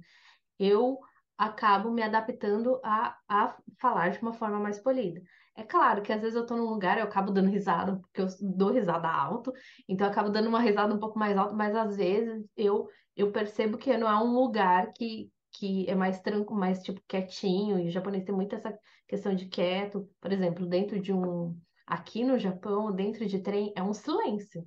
Eu 0.59 0.99
acabo 1.39 1.91
me 1.91 2.03
adaptando 2.03 2.81
a, 2.85 3.17
a 3.29 3.57
falar 3.81 4.11
de 4.11 4.21
uma 4.21 4.33
forma 4.33 4.61
mais 4.61 4.79
polida. 4.79 5.23
É 5.57 5.63
claro 5.63 6.03
que 6.03 6.13
às 6.13 6.21
vezes 6.21 6.37
eu 6.37 6.47
tô 6.47 6.57
num 6.57 6.69
lugar 6.71 6.99
eu 6.99 7.05
acabo 7.05 7.33
dando 7.33 7.49
risada, 7.51 7.99
porque 7.99 8.21
eu 8.21 8.27
dou 8.41 8.71
risada 8.73 9.09
alto, 9.09 9.53
então 9.89 10.07
eu 10.07 10.11
acabo 10.13 10.31
dando 10.31 10.49
uma 10.49 10.61
risada 10.61 10.95
um 10.95 10.99
pouco 10.99 11.19
mais 11.19 11.37
alta, 11.37 11.55
mas 11.55 11.75
às 11.75 11.97
vezes 11.97 12.47
eu, 12.57 12.89
eu 13.17 13.33
percebo 13.33 13.79
que 13.79 13.97
não 13.97 14.09
é 14.09 14.17
um 14.23 14.35
lugar 14.35 14.93
que, 14.93 15.31
que 15.53 15.89
é 15.89 15.95
mais 15.95 16.21
tranquilo, 16.21 16.59
mais 16.59 16.83
tipo 16.83 17.01
quietinho, 17.09 17.79
e 17.79 17.89
o 17.89 17.91
japonês 17.91 18.25
tem 18.25 18.35
muito 18.35 18.55
essa 18.55 18.77
questão 19.09 19.35
de 19.35 19.47
quieto. 19.47 20.09
Por 20.21 20.33
exemplo, 20.33 20.67
dentro 20.67 21.01
de 21.01 21.13
um. 21.13 21.59
Aqui 21.87 22.25
no 22.25 22.39
Japão, 22.39 22.93
dentro 22.93 23.27
de 23.27 23.41
trem, 23.41 23.73
é 23.77 23.83
um 23.83 23.93
silêncio. 23.93 24.65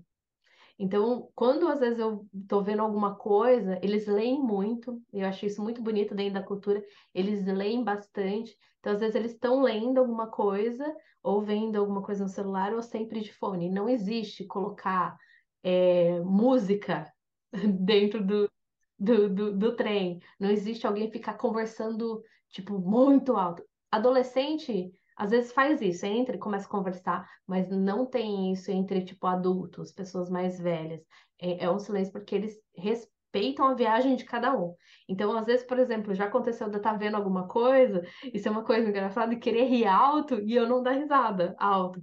Então, 0.77 1.29
quando 1.35 1.67
às 1.67 1.79
vezes 1.79 1.99
eu 1.99 2.27
estou 2.33 2.63
vendo 2.63 2.81
alguma 2.81 3.15
coisa, 3.15 3.79
eles 3.81 4.07
leem 4.07 4.41
muito, 4.41 5.01
eu 5.13 5.25
acho 5.27 5.45
isso 5.45 5.61
muito 5.61 5.81
bonito 5.81 6.15
dentro 6.15 6.33
da 6.33 6.43
cultura, 6.43 6.83
eles 7.13 7.45
leem 7.45 7.83
bastante. 7.83 8.55
Então, 8.79 8.93
às 8.93 8.99
vezes, 8.99 9.15
eles 9.15 9.31
estão 9.33 9.61
lendo 9.61 9.99
alguma 9.99 10.27
coisa, 10.29 10.93
ou 11.21 11.41
vendo 11.41 11.77
alguma 11.77 12.01
coisa 12.01 12.23
no 12.23 12.29
celular, 12.29 12.73
ou 12.73 12.81
sempre 12.81 13.21
de 13.21 13.31
fone. 13.33 13.69
Não 13.69 13.87
existe 13.87 14.45
colocar 14.45 15.17
é, 15.63 16.19
música 16.21 17.11
dentro 17.79 18.25
do, 18.25 18.49
do, 18.97 19.29
do, 19.29 19.57
do 19.57 19.75
trem. 19.75 20.19
Não 20.39 20.49
existe 20.49 20.85
alguém 20.87 21.11
ficar 21.11 21.35
conversando, 21.35 22.21
tipo, 22.49 22.79
muito 22.79 23.35
alto. 23.35 23.63
Adolescente 23.91 24.91
às 25.15 25.31
vezes 25.31 25.51
faz 25.51 25.81
isso, 25.81 26.05
entra 26.05 26.35
e 26.35 26.39
começa 26.39 26.65
a 26.65 26.69
conversar, 26.69 27.29
mas 27.47 27.69
não 27.69 28.05
tem 28.05 28.51
isso 28.51 28.71
entre, 28.71 29.03
tipo, 29.05 29.27
adultos, 29.27 29.91
pessoas 29.91 30.29
mais 30.29 30.59
velhas. 30.59 31.01
É, 31.39 31.65
é 31.65 31.71
um 31.71 31.79
silêncio 31.79 32.11
porque 32.11 32.35
eles 32.35 32.55
respeitam 32.75 33.67
a 33.67 33.75
viagem 33.75 34.15
de 34.15 34.25
cada 34.25 34.57
um. 34.57 34.75
Então, 35.07 35.37
às 35.37 35.45
vezes, 35.45 35.65
por 35.65 35.77
exemplo, 35.79 36.13
já 36.15 36.25
aconteceu 36.25 36.67
de 36.67 36.75
eu 36.75 36.77
estar 36.77 36.97
vendo 36.97 37.15
alguma 37.15 37.47
coisa, 37.47 38.01
isso 38.33 38.47
é 38.47 38.51
uma 38.51 38.63
coisa 38.63 38.89
engraçada, 38.89 39.33
e 39.33 39.39
querer 39.39 39.65
rir 39.65 39.85
alto 39.85 40.41
e 40.41 40.55
eu 40.55 40.67
não 40.67 40.81
dar 40.81 40.93
risada 40.93 41.55
alto. 41.59 42.01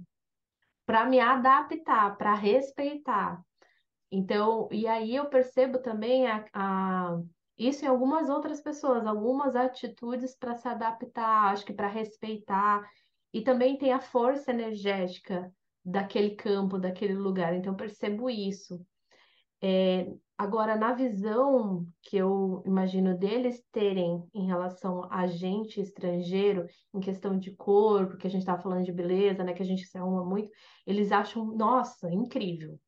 Para 0.85 1.05
me 1.05 1.19
adaptar, 1.19 2.17
para 2.17 2.33
respeitar. 2.33 3.41
Então, 4.11 4.67
e 4.71 4.87
aí 4.87 5.15
eu 5.15 5.29
percebo 5.29 5.79
também 5.79 6.27
a, 6.27 6.45
a 6.53 7.21
isso 7.57 7.85
em 7.85 7.87
algumas 7.87 8.29
outras 8.29 8.61
pessoas, 8.61 9.05
algumas 9.05 9.55
atitudes 9.55 10.35
para 10.35 10.55
se 10.55 10.67
adaptar, 10.67 11.51
acho 11.51 11.65
que 11.65 11.73
para 11.73 11.87
respeitar 11.87 12.89
e 13.33 13.41
também 13.41 13.77
tem 13.77 13.93
a 13.93 14.01
força 14.01 14.51
energética 14.51 15.53
daquele 15.83 16.35
campo, 16.35 16.77
daquele 16.77 17.13
lugar. 17.13 17.55
Então, 17.55 17.75
percebo 17.75 18.29
isso. 18.29 18.85
É, 19.63 20.07
agora, 20.37 20.75
na 20.75 20.93
visão 20.93 21.85
que 22.01 22.17
eu 22.17 22.63
imagino 22.65 23.17
deles 23.17 23.63
terem 23.71 24.23
em 24.33 24.47
relação 24.47 25.07
a 25.11 25.27
gente 25.27 25.79
estrangeiro, 25.79 26.65
em 26.93 26.99
questão 26.99 27.37
de 27.37 27.55
corpo, 27.55 28.17
que 28.17 28.27
a 28.27 28.29
gente 28.29 28.41
estava 28.41 28.61
falando 28.61 28.83
de 28.83 28.91
beleza, 28.91 29.43
né, 29.43 29.53
que 29.53 29.61
a 29.61 29.65
gente 29.65 29.85
se 29.85 29.97
arruma 29.97 30.25
muito, 30.25 30.49
eles 30.85 31.11
acham, 31.11 31.45
nossa, 31.45 32.11
incrível. 32.11 32.79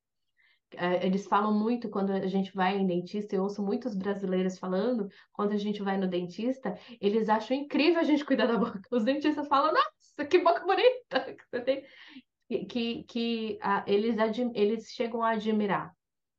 É, 0.77 1.05
eles 1.05 1.25
falam 1.27 1.53
muito 1.53 1.89
quando 1.89 2.11
a 2.11 2.27
gente 2.27 2.53
vai 2.53 2.77
em 2.77 2.87
dentista, 2.87 3.35
eu 3.35 3.43
ouço 3.43 3.63
muitos 3.63 3.95
brasileiros 3.95 4.57
falando, 4.59 5.09
quando 5.31 5.51
a 5.51 5.57
gente 5.57 5.81
vai 5.81 5.97
no 5.97 6.07
dentista, 6.07 6.77
eles 6.99 7.29
acham 7.29 7.55
incrível 7.57 7.99
a 7.99 8.03
gente 8.03 8.25
cuidar 8.25 8.47
da 8.47 8.57
boca. 8.59 8.81
Os 8.91 9.03
dentistas 9.03 9.47
falam, 9.47 9.73
nossa, 9.73 10.25
que 10.25 10.39
boca 10.39 10.65
bonita 10.65 11.33
que 11.33 11.43
você 11.49 11.61
tem. 11.61 11.85
Que, 12.67 13.03
que 13.03 13.57
a, 13.61 13.83
eles, 13.87 14.15
eles 14.53 14.91
chegam 14.91 15.23
a 15.23 15.31
admirar 15.31 15.93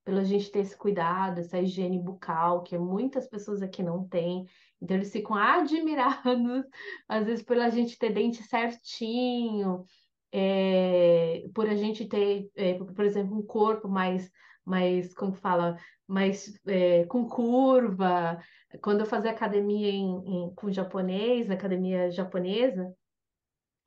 pela 0.04 0.22
gente 0.22 0.50
ter 0.50 0.60
esse 0.60 0.76
cuidado, 0.76 1.40
essa 1.40 1.58
higiene 1.58 1.98
bucal, 1.98 2.62
que 2.62 2.76
muitas 2.76 3.26
pessoas 3.26 3.62
aqui 3.62 3.82
não 3.82 4.06
têm. 4.06 4.46
Então, 4.80 4.96
eles 4.96 5.10
ficam 5.10 5.34
admirados, 5.36 6.64
às 7.08 7.24
vezes, 7.24 7.44
pela 7.44 7.70
gente 7.70 7.98
ter 7.98 8.12
dente 8.12 8.42
certinho, 8.42 9.84
é, 10.36 11.44
por 11.54 11.68
a 11.68 11.76
gente 11.76 12.06
ter, 12.06 12.50
é, 12.56 12.74
por 12.74 13.04
exemplo, 13.04 13.38
um 13.38 13.42
corpo 13.46 13.88
mais, 13.88 14.28
mais 14.64 15.14
como 15.14 15.32
fala, 15.32 15.76
mais 16.08 16.58
é, 16.66 17.04
com 17.06 17.28
curva. 17.28 18.38
Quando 18.82 19.00
eu 19.00 19.06
fazia 19.06 19.30
academia 19.30 19.88
em, 19.90 20.04
em, 20.26 20.54
com 20.56 20.72
japonês, 20.72 21.48
academia 21.50 22.10
japonesa, 22.10 22.92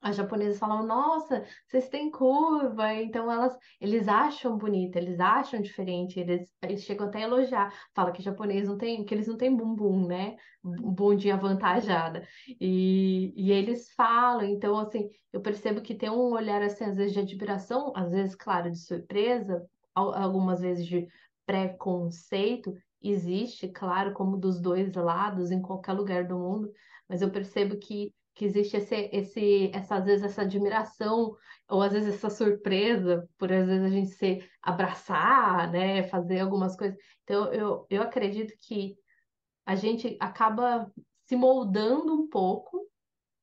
as 0.00 0.16
japonesas 0.16 0.58
falam, 0.58 0.86
nossa, 0.86 1.44
vocês 1.66 1.88
têm 1.88 2.10
curva, 2.10 2.94
então 2.94 3.30
elas, 3.30 3.56
eles 3.80 4.06
acham 4.06 4.56
bonita, 4.56 4.98
eles 4.98 5.18
acham 5.18 5.60
diferente, 5.60 6.20
eles, 6.20 6.54
eles 6.62 6.84
chegam 6.84 7.08
até 7.08 7.18
a 7.18 7.22
elogiar, 7.22 7.72
fala 7.94 8.12
que 8.12 8.22
japonês 8.22 8.68
não 8.68 8.78
tem, 8.78 9.04
que 9.04 9.12
eles 9.12 9.26
não 9.26 9.36
têm 9.36 9.54
bumbum, 9.54 10.06
né, 10.06 10.36
bundinha 10.62 11.34
avantajada, 11.34 12.26
e, 12.60 13.32
e 13.36 13.50
eles 13.50 13.92
falam, 13.94 14.44
então 14.44 14.78
assim, 14.78 15.08
eu 15.32 15.40
percebo 15.40 15.82
que 15.82 15.94
tem 15.94 16.10
um 16.10 16.32
olhar 16.32 16.62
assim, 16.62 16.84
às 16.84 16.96
vezes 16.96 17.12
de 17.12 17.20
admiração, 17.20 17.92
às 17.96 18.10
vezes, 18.12 18.34
claro, 18.34 18.70
de 18.70 18.78
surpresa, 18.78 19.66
algumas 19.94 20.60
vezes 20.60 20.86
de 20.86 21.08
preconceito, 21.44 22.72
existe, 23.02 23.68
claro, 23.68 24.12
como 24.12 24.36
dos 24.36 24.60
dois 24.60 24.94
lados, 24.94 25.50
em 25.50 25.60
qualquer 25.62 25.92
lugar 25.92 26.26
do 26.26 26.38
mundo, 26.38 26.70
mas 27.08 27.22
eu 27.22 27.30
percebo 27.30 27.78
que 27.78 28.12
que 28.38 28.44
existe 28.44 28.76
esse, 28.76 29.10
esse, 29.12 29.70
essa, 29.74 29.96
às 29.96 30.04
vezes 30.04 30.24
essa 30.24 30.42
admiração, 30.42 31.36
ou 31.68 31.82
às 31.82 31.92
vezes 31.92 32.14
essa 32.14 32.30
surpresa, 32.30 33.28
por 33.36 33.52
às 33.52 33.66
vezes 33.66 33.84
a 33.84 33.88
gente 33.88 34.10
se 34.10 34.48
abraçar, 34.62 35.72
né, 35.72 36.04
fazer 36.04 36.38
algumas 36.38 36.76
coisas. 36.76 36.96
Então, 37.24 37.52
eu, 37.52 37.84
eu 37.90 38.00
acredito 38.00 38.54
que 38.62 38.96
a 39.66 39.74
gente 39.74 40.16
acaba 40.20 40.88
se 41.24 41.34
moldando 41.34 42.14
um 42.14 42.28
pouco, 42.28 42.88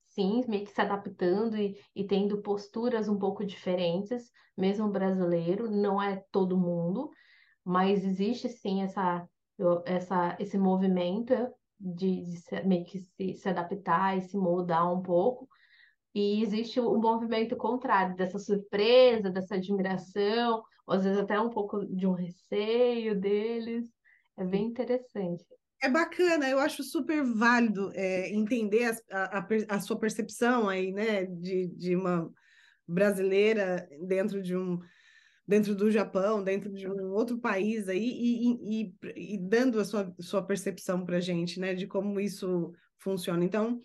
sim, 0.07 0.45
meio 0.47 0.63
que 0.63 0.71
se 0.71 0.79
adaptando 0.79 1.57
e, 1.57 1.77
e 1.93 2.05
tendo 2.05 2.41
posturas 2.41 3.09
um 3.09 3.19
pouco 3.19 3.45
diferentes, 3.45 4.31
mesmo 4.57 4.87
brasileiro, 4.87 5.69
não 5.69 6.01
é 6.01 6.23
todo 6.31 6.57
mundo, 6.57 7.11
mas 7.65 8.05
existe 8.05 8.47
sim 8.47 8.81
essa, 8.81 9.27
essa, 9.85 10.37
esse 10.39 10.57
movimento 10.57 11.33
de, 11.79 12.23
de 12.23 12.37
se, 12.37 12.61
meio 12.63 12.85
que 12.85 12.99
se, 12.99 13.33
se 13.35 13.49
adaptar 13.49 14.17
e 14.17 14.21
se 14.21 14.37
moldar 14.37 14.91
um 14.93 15.01
pouco. 15.01 15.47
E 16.13 16.41
existe 16.41 16.79
o 16.79 16.93
um 16.93 16.99
movimento 16.99 17.57
contrário, 17.57 18.15
dessa 18.15 18.39
surpresa, 18.39 19.29
dessa 19.29 19.55
admiração, 19.55 20.63
às 20.87 21.03
vezes 21.03 21.19
até 21.19 21.39
um 21.39 21.49
pouco 21.49 21.85
de 21.85 22.07
um 22.07 22.13
receio 22.13 23.19
deles. 23.19 23.85
É 24.37 24.43
bem 24.43 24.65
interessante. 24.65 25.45
É 25.81 25.89
bacana, 25.89 26.49
eu 26.49 26.59
acho 26.59 26.83
super 26.83 27.23
válido 27.23 27.91
é, 27.93 28.33
entender 28.33 28.97
a, 29.11 29.39
a, 29.39 29.47
a, 29.69 29.79
sua 29.79 29.99
percepção 29.99 30.69
aí, 30.69 30.91
né, 30.91 31.25
de, 31.25 31.67
de 31.67 31.95
uma 31.95 32.31
brasileira 32.87 33.87
dentro 34.07 34.41
de 34.41 34.55
um, 34.55 34.79
dentro 35.47 35.75
do 35.75 35.91
Japão, 35.91 36.43
dentro 36.43 36.71
de 36.71 36.89
um 36.89 37.11
outro 37.11 37.37
país 37.37 37.87
aí, 37.87 38.03
e, 38.03 38.83
e, 38.83 39.33
e 39.35 39.37
dando 39.37 39.79
a 39.79 39.85
sua, 39.85 40.13
sua 40.19 40.41
percepção 40.41 41.05
para 41.05 41.17
a 41.17 41.21
gente, 41.21 41.59
né, 41.59 41.73
de 41.73 41.85
como 41.85 42.19
isso 42.19 42.73
funciona. 42.97 43.43
Então, 43.43 43.79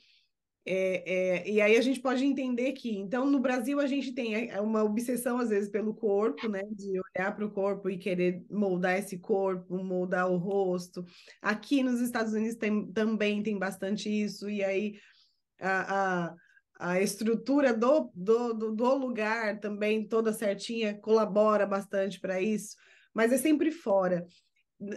é, 0.64 1.38
é, 1.42 1.51
e 1.51 1.61
aí 1.61 1.77
a 1.77 1.81
gente 1.81 2.01
pode 2.01 2.25
entender 2.25 2.73
que, 2.73 2.96
então, 2.96 3.27
no 3.27 3.40
Brasil 3.40 3.81
a 3.81 3.87
gente 3.87 4.12
tem 4.12 4.51
é, 4.51 4.61
uma 4.61 4.85
obsessão, 4.85 5.38
às 5.38 5.49
vezes, 5.49 5.70
pelo 5.70 5.94
corpo, 5.94 6.49
né, 6.49 6.62
de 6.70 7.01
olhar 7.16 7.35
para 7.35 7.44
o 7.44 7.51
corpo 7.51 7.90
e 7.90 7.99
querer 7.99 8.44
moldar 8.51 8.99
esse 8.99 9.18
corpo, 9.18 9.83
moldar 9.83 10.31
o 10.31 10.37
rosto. 10.37 11.05
Aqui 11.42 11.83
nos 11.83 12.01
Estados 12.01 12.33
Unidos 12.33 12.57
tem, 12.57 12.90
também 12.92 13.42
tem 13.42 13.59
bastante 13.59 14.09
isso, 14.09 14.49
e 14.49 14.62
aí 14.62 14.99
a, 15.61 16.27
a 16.29 16.37
a 16.80 16.98
estrutura 16.98 17.74
do, 17.74 18.10
do, 18.14 18.54
do, 18.54 18.74
do 18.74 18.94
lugar 18.94 19.60
também 19.60 20.08
toda 20.08 20.32
certinha 20.32 20.98
colabora 20.98 21.66
bastante 21.66 22.18
para 22.18 22.40
isso, 22.40 22.74
mas 23.12 23.32
é 23.32 23.36
sempre 23.36 23.70
fora. 23.70 24.26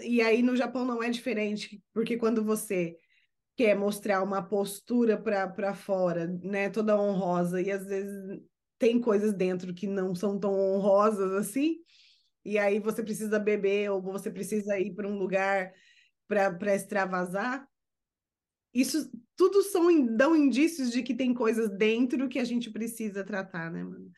E 0.02 0.22
aí 0.22 0.42
no 0.42 0.56
Japão 0.56 0.86
não 0.86 1.04
é 1.04 1.10
diferente, 1.10 1.84
porque 1.94 2.16
quando 2.16 2.42
você 2.42 2.96
quer 3.58 3.76
mostrar 3.76 4.24
uma 4.24 4.42
postura 4.42 5.22
para 5.22 5.76
fora, 5.76 6.26
né, 6.42 6.70
toda 6.70 7.00
honrosa, 7.00 7.62
e 7.62 7.70
às 7.70 7.86
vezes 7.86 8.42
tem 8.80 9.00
coisas 9.00 9.34
dentro 9.34 9.74
que 9.74 9.86
não 9.86 10.16
são 10.16 10.40
tão 10.40 10.58
honrosas 10.58 11.34
assim, 11.34 11.76
e 12.46 12.58
aí 12.58 12.80
você 12.80 13.04
precisa 13.04 13.38
beber 13.38 13.92
ou 13.92 14.02
você 14.02 14.32
precisa 14.32 14.80
ir 14.80 14.94
para 14.96 15.08
um 15.08 15.18
lugar 15.18 15.74
para 16.28 16.74
extravasar, 16.74 17.68
isso 18.74 19.10
tudo 19.36 19.62
são 19.64 20.06
dão 20.16 20.36
indícios 20.36 20.92
de 20.92 21.04
que 21.04 21.14
tem 21.14 21.34
coisas 21.34 21.70
dentro 21.70 22.30
que 22.30 22.40
a 22.40 22.44
gente 22.44 22.72
precisa 22.72 23.24
tratar, 23.24 23.72
né, 23.72 23.84
mano? 23.84 24.12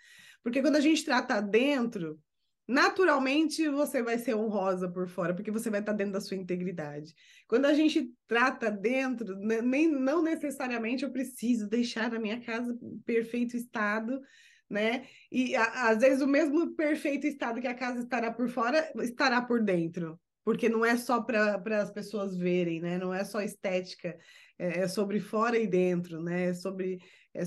Porque 0.44 0.62
quando 0.62 0.76
a 0.76 0.82
gente 0.82 1.04
trata 1.04 1.42
dentro, 1.42 2.20
naturalmente 2.68 3.68
você 3.70 4.02
vai 4.02 4.18
ser 4.18 4.36
honrosa 4.36 4.90
por 4.90 5.08
fora, 5.08 5.34
porque 5.34 5.52
você 5.52 5.70
vai 5.70 5.80
estar 5.80 5.94
dentro 5.94 6.14
da 6.14 6.22
sua 6.22 6.38
integridade. 6.38 7.14
Quando 7.48 7.66
a 7.66 7.74
gente 7.74 8.12
trata 8.28 8.70
dentro, 8.72 9.36
nem 9.38 9.88
não 9.88 10.22
necessariamente 10.22 11.04
eu 11.04 11.12
preciso 11.12 11.68
deixar 11.68 12.14
a 12.14 12.20
minha 12.20 12.40
casa 12.42 12.78
em 12.82 13.00
perfeito 13.00 13.56
estado, 13.56 14.20
né? 14.70 15.08
E 15.32 15.56
a, 15.56 15.90
às 15.90 16.00
vezes 16.00 16.22
o 16.22 16.28
mesmo 16.28 16.76
perfeito 16.76 17.28
estado 17.28 17.62
que 17.62 17.68
a 17.68 17.76
casa 17.76 18.02
estará 18.02 18.32
por 18.32 18.50
fora 18.50 18.92
estará 19.02 19.42
por 19.42 19.64
dentro, 19.64 20.20
porque 20.44 20.68
não 20.68 20.84
é 20.84 20.98
só 20.98 21.22
para 21.22 21.82
as 21.82 21.92
pessoas 21.92 22.36
verem, 22.36 22.82
né? 22.82 22.98
Não 22.98 23.14
é 23.14 23.24
só 23.24 23.42
estética, 23.42 24.18
é, 24.58 24.82
é 24.82 24.88
sobre 24.88 25.20
fora 25.20 25.58
e 25.58 25.68
dentro, 25.68 26.22
né? 26.22 26.50
É 26.50 26.54
sobre 26.54 27.00
é, 27.34 27.44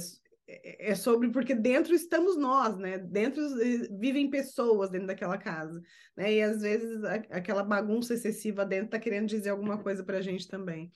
é, 0.47 0.93
é 0.93 0.95
sobre 0.95 1.31
porque 1.31 1.55
dentro 1.55 1.95
estamos 1.95 2.37
nós, 2.37 2.77
né? 2.79 2.99
Dentro 2.99 3.43
eh, 3.61 3.89
vivem 3.99 4.31
pessoas 4.31 4.91
dentro 4.91 5.07
daquela 5.07 5.39
casa, 5.39 5.81
né? 6.17 6.33
E 6.33 6.43
às 6.43 6.63
vezes 6.63 7.05
a, 7.05 7.15
aquela 7.31 7.63
bagunça 7.63 8.15
excessiva 8.15 8.65
dentro 8.65 8.91
tá 8.91 8.99
querendo 8.99 9.27
dizer 9.27 9.51
alguma 9.51 9.83
coisa 9.83 10.03
para 10.03 10.19
a 10.19 10.23
gente 10.23 10.49
também, 10.49 10.91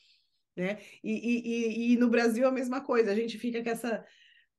né? 0.56 0.78
E, 1.04 1.12
e, 1.12 1.92
e, 1.92 1.92
e 1.92 1.96
no 1.96 2.08
Brasil 2.08 2.46
a 2.46 2.52
mesma 2.52 2.80
coisa, 2.80 3.10
a 3.10 3.14
gente 3.14 3.38
fica 3.38 3.62
com 3.62 3.70
essa 3.70 4.04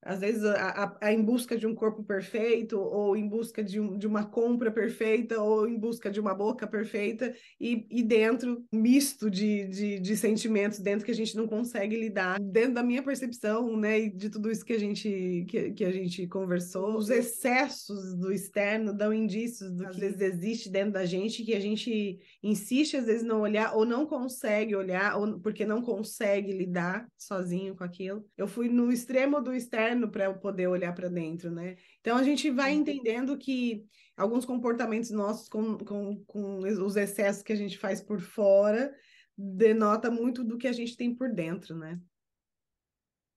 às 0.05 0.19
vezes 0.19 0.43
a, 0.43 0.69
a, 0.69 0.97
a, 1.01 1.13
em 1.13 1.21
busca 1.23 1.57
de 1.57 1.65
um 1.65 1.73
corpo 1.73 2.03
perfeito, 2.03 2.79
ou 2.79 3.15
em 3.15 3.27
busca 3.27 3.63
de, 3.63 3.79
um, 3.79 3.97
de 3.97 4.05
uma 4.05 4.25
compra 4.25 4.71
perfeita, 4.71 5.41
ou 5.41 5.67
em 5.67 5.77
busca 5.77 6.11
de 6.11 6.19
uma 6.19 6.33
boca 6.33 6.67
perfeita, 6.67 7.33
e, 7.59 7.85
e 7.89 8.03
dentro, 8.03 8.63
misto 8.71 9.29
de, 9.29 9.67
de, 9.67 9.99
de, 9.99 10.17
sentimentos 10.17 10.79
dentro 10.79 11.05
que 11.05 11.11
a 11.11 11.15
gente 11.15 11.35
não 11.35 11.47
consegue 11.47 11.95
lidar, 11.95 12.39
dentro 12.39 12.73
da 12.73 12.83
minha 12.83 13.01
percepção, 13.01 13.75
né, 13.77 14.01
e 14.01 14.09
de 14.09 14.29
tudo 14.29 14.51
isso 14.51 14.65
que 14.65 14.73
a 14.73 14.79
gente, 14.79 15.45
que, 15.49 15.71
que 15.71 15.85
a 15.85 15.91
gente 15.91 16.27
conversou, 16.27 16.97
os 16.97 17.09
excessos 17.09 18.15
do 18.15 18.31
externo 18.31 18.93
dão 18.93 19.13
indícios 19.13 19.71
do 19.71 19.87
às 19.87 19.95
que 19.95 20.01
vezes 20.01 20.21
existe 20.21 20.69
dentro 20.69 20.93
da 20.93 21.05
gente, 21.05 21.43
que 21.43 21.53
a 21.53 21.59
gente 21.59 22.19
insiste 22.41 22.97
às 22.97 23.05
vezes 23.05 23.23
não 23.23 23.41
olhar, 23.41 23.75
ou 23.75 23.85
não 23.85 24.05
consegue 24.05 24.75
olhar, 24.75 25.17
ou 25.17 25.39
porque 25.39 25.65
não 25.65 25.81
consegue 25.81 26.51
lidar 26.51 27.07
sozinho 27.17 27.75
com 27.75 27.83
aquilo. 27.83 28.25
Eu 28.37 28.47
fui 28.47 28.67
no 28.67 28.91
extremo 28.91 29.41
do 29.41 29.53
externo 29.53 29.92
externo 29.93 30.09
para 30.09 30.25
eu 30.25 30.37
poder 30.37 30.67
olhar 30.67 30.93
para 30.93 31.07
dentro, 31.07 31.51
né? 31.51 31.77
Então 32.01 32.17
a 32.17 32.23
gente 32.23 32.49
vai 32.49 32.73
entendendo 32.73 33.37
que 33.37 33.85
alguns 34.17 34.45
comportamentos 34.45 35.11
nossos 35.11 35.47
com, 35.47 35.77
com, 35.77 36.23
com 36.25 36.59
os 36.59 36.95
excessos 36.95 37.43
que 37.43 37.53
a 37.53 37.55
gente 37.55 37.77
faz 37.77 38.01
por 38.01 38.19
fora 38.19 38.93
denota 39.37 40.11
muito 40.11 40.43
do 40.43 40.57
que 40.57 40.67
a 40.67 40.73
gente 40.73 40.97
tem 40.97 41.15
por 41.15 41.31
dentro, 41.31 41.75
né? 41.75 41.99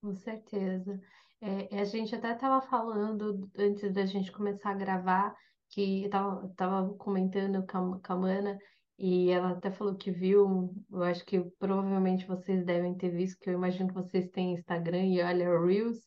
Com 0.01 0.15
certeza. 0.15 0.99
É, 1.41 1.79
a 1.79 1.85
gente 1.85 2.15
até 2.15 2.33
estava 2.33 2.61
falando 2.67 3.49
antes 3.57 3.91
da 3.93 4.05
gente 4.05 4.31
começar 4.31 4.71
a 4.71 4.75
gravar 4.75 5.35
que 5.69 6.03
eu 6.03 6.45
estava 6.49 6.93
comentando 6.95 7.65
com 7.65 7.77
a, 7.77 7.99
com 7.99 8.13
a 8.13 8.15
Mana 8.15 8.57
e 8.97 9.29
ela 9.29 9.51
até 9.51 9.69
falou 9.69 9.95
que 9.95 10.09
viu, 10.09 10.73
eu 10.91 11.03
acho 11.03 11.23
que 11.23 11.39
provavelmente 11.59 12.25
vocês 12.25 12.65
devem 12.65 12.95
ter 12.95 13.11
visto, 13.11 13.39
que 13.39 13.49
eu 13.49 13.53
imagino 13.53 13.89
que 13.89 13.93
vocês 13.93 14.27
têm 14.29 14.53
Instagram 14.53 15.05
e 15.05 15.21
olha 15.21 15.59
Reels, 15.59 15.99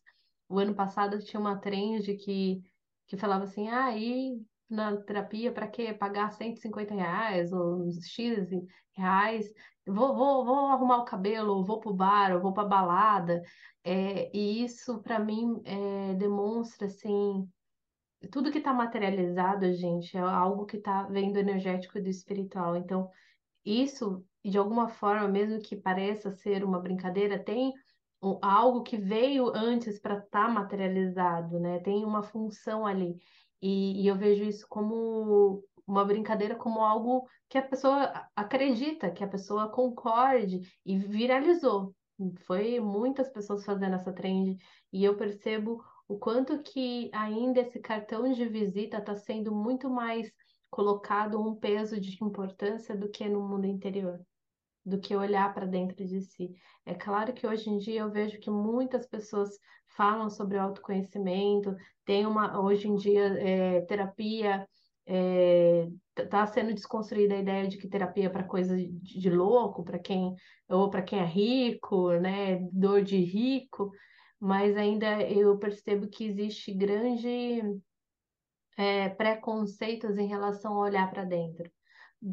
o 0.50 0.58
ano 0.58 0.74
passado 0.74 1.20
tinha 1.20 1.38
uma 1.38 1.60
trend 1.60 2.14
que, 2.16 2.60
que 3.06 3.16
falava 3.16 3.44
assim, 3.44 3.68
ah, 3.68 3.96
e 3.96 4.36
na 4.68 4.96
terapia, 4.96 5.52
para 5.52 5.68
que 5.68 5.94
pagar 5.94 6.32
150 6.32 6.92
reais 6.92 7.52
ou 7.52 7.88
X 8.02 8.48
reais? 8.92 9.46
Vou, 9.86 10.14
vou, 10.14 10.44
vou 10.44 10.66
arrumar 10.66 10.98
o 10.98 11.04
cabelo, 11.04 11.64
vou 11.64 11.78
pro 11.80 11.94
bar, 11.94 12.34
ou 12.34 12.40
vou 12.40 12.52
pra 12.52 12.64
balada. 12.64 13.40
É, 13.84 14.36
e 14.36 14.64
isso, 14.64 15.00
para 15.02 15.20
mim, 15.20 15.60
é, 15.64 16.14
demonstra, 16.14 16.86
assim, 16.88 17.48
tudo 18.32 18.50
que 18.50 18.58
está 18.58 18.74
materializado, 18.74 19.72
gente, 19.72 20.16
é 20.16 20.20
algo 20.20 20.66
que 20.66 20.76
está 20.78 21.04
vendo 21.04 21.38
energético 21.38 21.98
e 21.98 22.02
do 22.02 22.08
espiritual. 22.08 22.76
Então, 22.76 23.08
isso, 23.64 24.24
de 24.44 24.58
alguma 24.58 24.88
forma, 24.88 25.28
mesmo 25.28 25.60
que 25.60 25.76
pareça 25.76 26.30
ser 26.30 26.64
uma 26.64 26.80
brincadeira, 26.80 27.38
tem 27.42 27.72
algo 28.42 28.82
que 28.82 28.96
veio 28.96 29.50
antes 29.54 29.98
para 29.98 30.18
estar 30.18 30.46
tá 30.46 30.48
materializado, 30.48 31.58
né? 31.58 31.80
Tem 31.80 32.04
uma 32.04 32.22
função 32.22 32.86
ali. 32.86 33.16
E, 33.62 34.02
e, 34.02 34.06
eu 34.06 34.16
vejo 34.16 34.44
isso 34.44 34.66
como 34.68 35.62
uma 35.86 36.04
brincadeira, 36.04 36.54
como 36.54 36.80
algo 36.80 37.26
que 37.48 37.58
a 37.58 37.62
pessoa 37.62 38.28
acredita, 38.36 39.10
que 39.10 39.24
a 39.24 39.28
pessoa 39.28 39.68
concorde 39.70 40.60
e 40.84 40.98
viralizou. 40.98 41.94
Foi 42.46 42.80
muitas 42.80 43.30
pessoas 43.30 43.64
fazendo 43.64 43.94
essa 43.96 44.12
trend 44.12 44.56
e 44.92 45.04
eu 45.04 45.16
percebo 45.16 45.82
o 46.06 46.18
quanto 46.18 46.62
que 46.62 47.10
ainda 47.14 47.60
esse 47.60 47.80
cartão 47.80 48.30
de 48.32 48.46
visita 48.46 48.98
está 48.98 49.14
sendo 49.14 49.54
muito 49.54 49.88
mais 49.88 50.30
colocado 50.70 51.40
um 51.40 51.54
peso 51.54 52.00
de 52.00 52.22
importância 52.22 52.96
do 52.96 53.08
que 53.08 53.28
no 53.28 53.40
mundo 53.40 53.66
interior 53.66 54.20
do 54.84 54.98
que 54.98 55.14
olhar 55.14 55.52
para 55.52 55.66
dentro 55.66 56.04
de 56.04 56.20
si. 56.22 56.50
É 56.86 56.94
claro 56.94 57.32
que 57.32 57.46
hoje 57.46 57.68
em 57.68 57.78
dia 57.78 58.00
eu 58.00 58.10
vejo 58.10 58.40
que 58.40 58.50
muitas 58.50 59.06
pessoas 59.06 59.50
falam 59.96 60.30
sobre 60.30 60.56
autoconhecimento, 60.56 61.74
tem 62.04 62.26
uma 62.26 62.60
hoje 62.60 62.88
em 62.88 62.94
dia 62.94 63.26
é, 63.38 63.80
terapia 63.82 64.66
está 66.16 66.42
é, 66.42 66.46
sendo 66.46 66.72
desconstruída 66.72 67.34
a 67.34 67.38
ideia 67.38 67.66
de 67.66 67.76
que 67.78 67.88
terapia 67.88 68.26
é 68.26 68.28
para 68.28 68.44
coisa 68.44 68.76
de, 68.76 68.88
de 68.90 69.30
louco, 69.30 69.82
para 69.82 69.98
quem 69.98 70.34
ou 70.68 70.88
para 70.88 71.02
quem 71.02 71.18
é 71.18 71.24
rico, 71.24 72.12
né, 72.12 72.58
dor 72.72 73.02
de 73.02 73.16
rico, 73.16 73.90
mas 74.38 74.76
ainda 74.76 75.20
eu 75.22 75.58
percebo 75.58 76.08
que 76.08 76.26
existe 76.26 76.72
grande 76.72 77.60
é, 78.76 79.08
preconceitos 79.08 80.16
em 80.16 80.28
relação 80.28 80.74
a 80.74 80.86
olhar 80.86 81.10
para 81.10 81.24
dentro, 81.24 81.68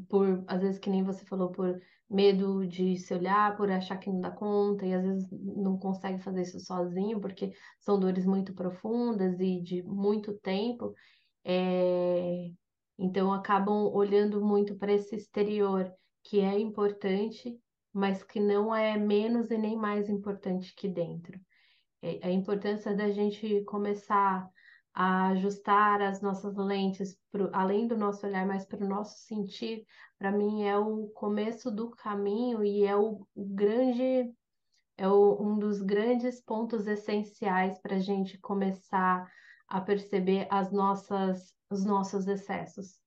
por 0.08 0.44
às 0.48 0.62
vezes 0.62 0.80
que 0.80 0.90
nem 0.90 1.04
você 1.04 1.26
falou 1.26 1.52
por 1.52 1.82
medo 2.10 2.66
de 2.66 2.98
se 2.98 3.14
olhar 3.14 3.56
por 3.58 3.70
achar 3.70 3.98
que 3.98 4.10
não 4.10 4.22
dá 4.22 4.32
conta 4.32 4.86
e 4.86 4.94
às 4.94 5.04
vezes 5.04 5.28
não 5.32 5.78
consegue 5.78 6.24
fazer 6.24 6.42
isso 6.42 6.60
sozinho 6.60 7.20
porque 7.20 7.52
são 7.80 8.00
dores 8.00 8.26
muito 8.26 8.54
profundas 8.54 9.40
e 9.40 9.62
de 9.62 9.84
muito 9.84 10.34
tempo, 10.40 10.94
é... 11.44 12.50
então 12.98 13.34
acabam 13.34 13.92
olhando 13.94 14.44
muito 14.44 14.76
para 14.78 14.94
esse 14.94 15.16
exterior 15.16 15.92
que 16.24 16.40
é 16.40 16.58
importante, 16.60 17.58
mas 17.94 18.24
que 18.24 18.40
não 18.40 18.74
é 18.74 18.98
menos 18.98 19.52
e 19.52 19.58
nem 19.58 19.76
mais 19.76 20.10
importante 20.10 20.74
que 20.76 20.88
dentro. 20.88 21.40
É 22.02 22.28
a 22.28 22.32
importância 22.32 22.96
da 22.96 23.10
gente 23.10 23.64
começar 23.64 24.48
a 25.00 25.28
ajustar 25.28 26.02
as 26.02 26.22
nossas 26.22 26.56
lentes, 26.56 27.20
pro, 27.32 27.52
além 27.54 27.88
do 27.88 27.96
nosso 27.96 28.26
olhar, 28.26 28.48
mas 28.48 28.66
para 28.66 28.84
o 28.84 28.90
nosso 28.90 29.20
sentir, 29.20 29.86
para 30.18 30.32
mim 30.32 30.64
é 30.64 30.76
o 30.76 31.10
começo 31.10 31.70
do 31.70 31.92
caminho 31.92 32.64
e 32.64 32.84
é 32.84 32.96
o, 32.96 33.28
o 33.36 33.46
grande, 33.46 34.34
é 34.98 35.08
o, 35.08 35.40
um 35.40 35.60
dos 35.60 35.84
grandes 35.84 36.42
pontos 36.42 36.88
essenciais 36.88 37.80
para 37.80 37.98
a 37.98 38.00
gente 38.00 38.40
começar 38.40 39.32
a 39.68 39.80
perceber 39.80 40.48
as 40.50 40.72
nossas, 40.72 41.54
os 41.70 41.86
nossos 41.86 42.26
excessos. 42.26 43.00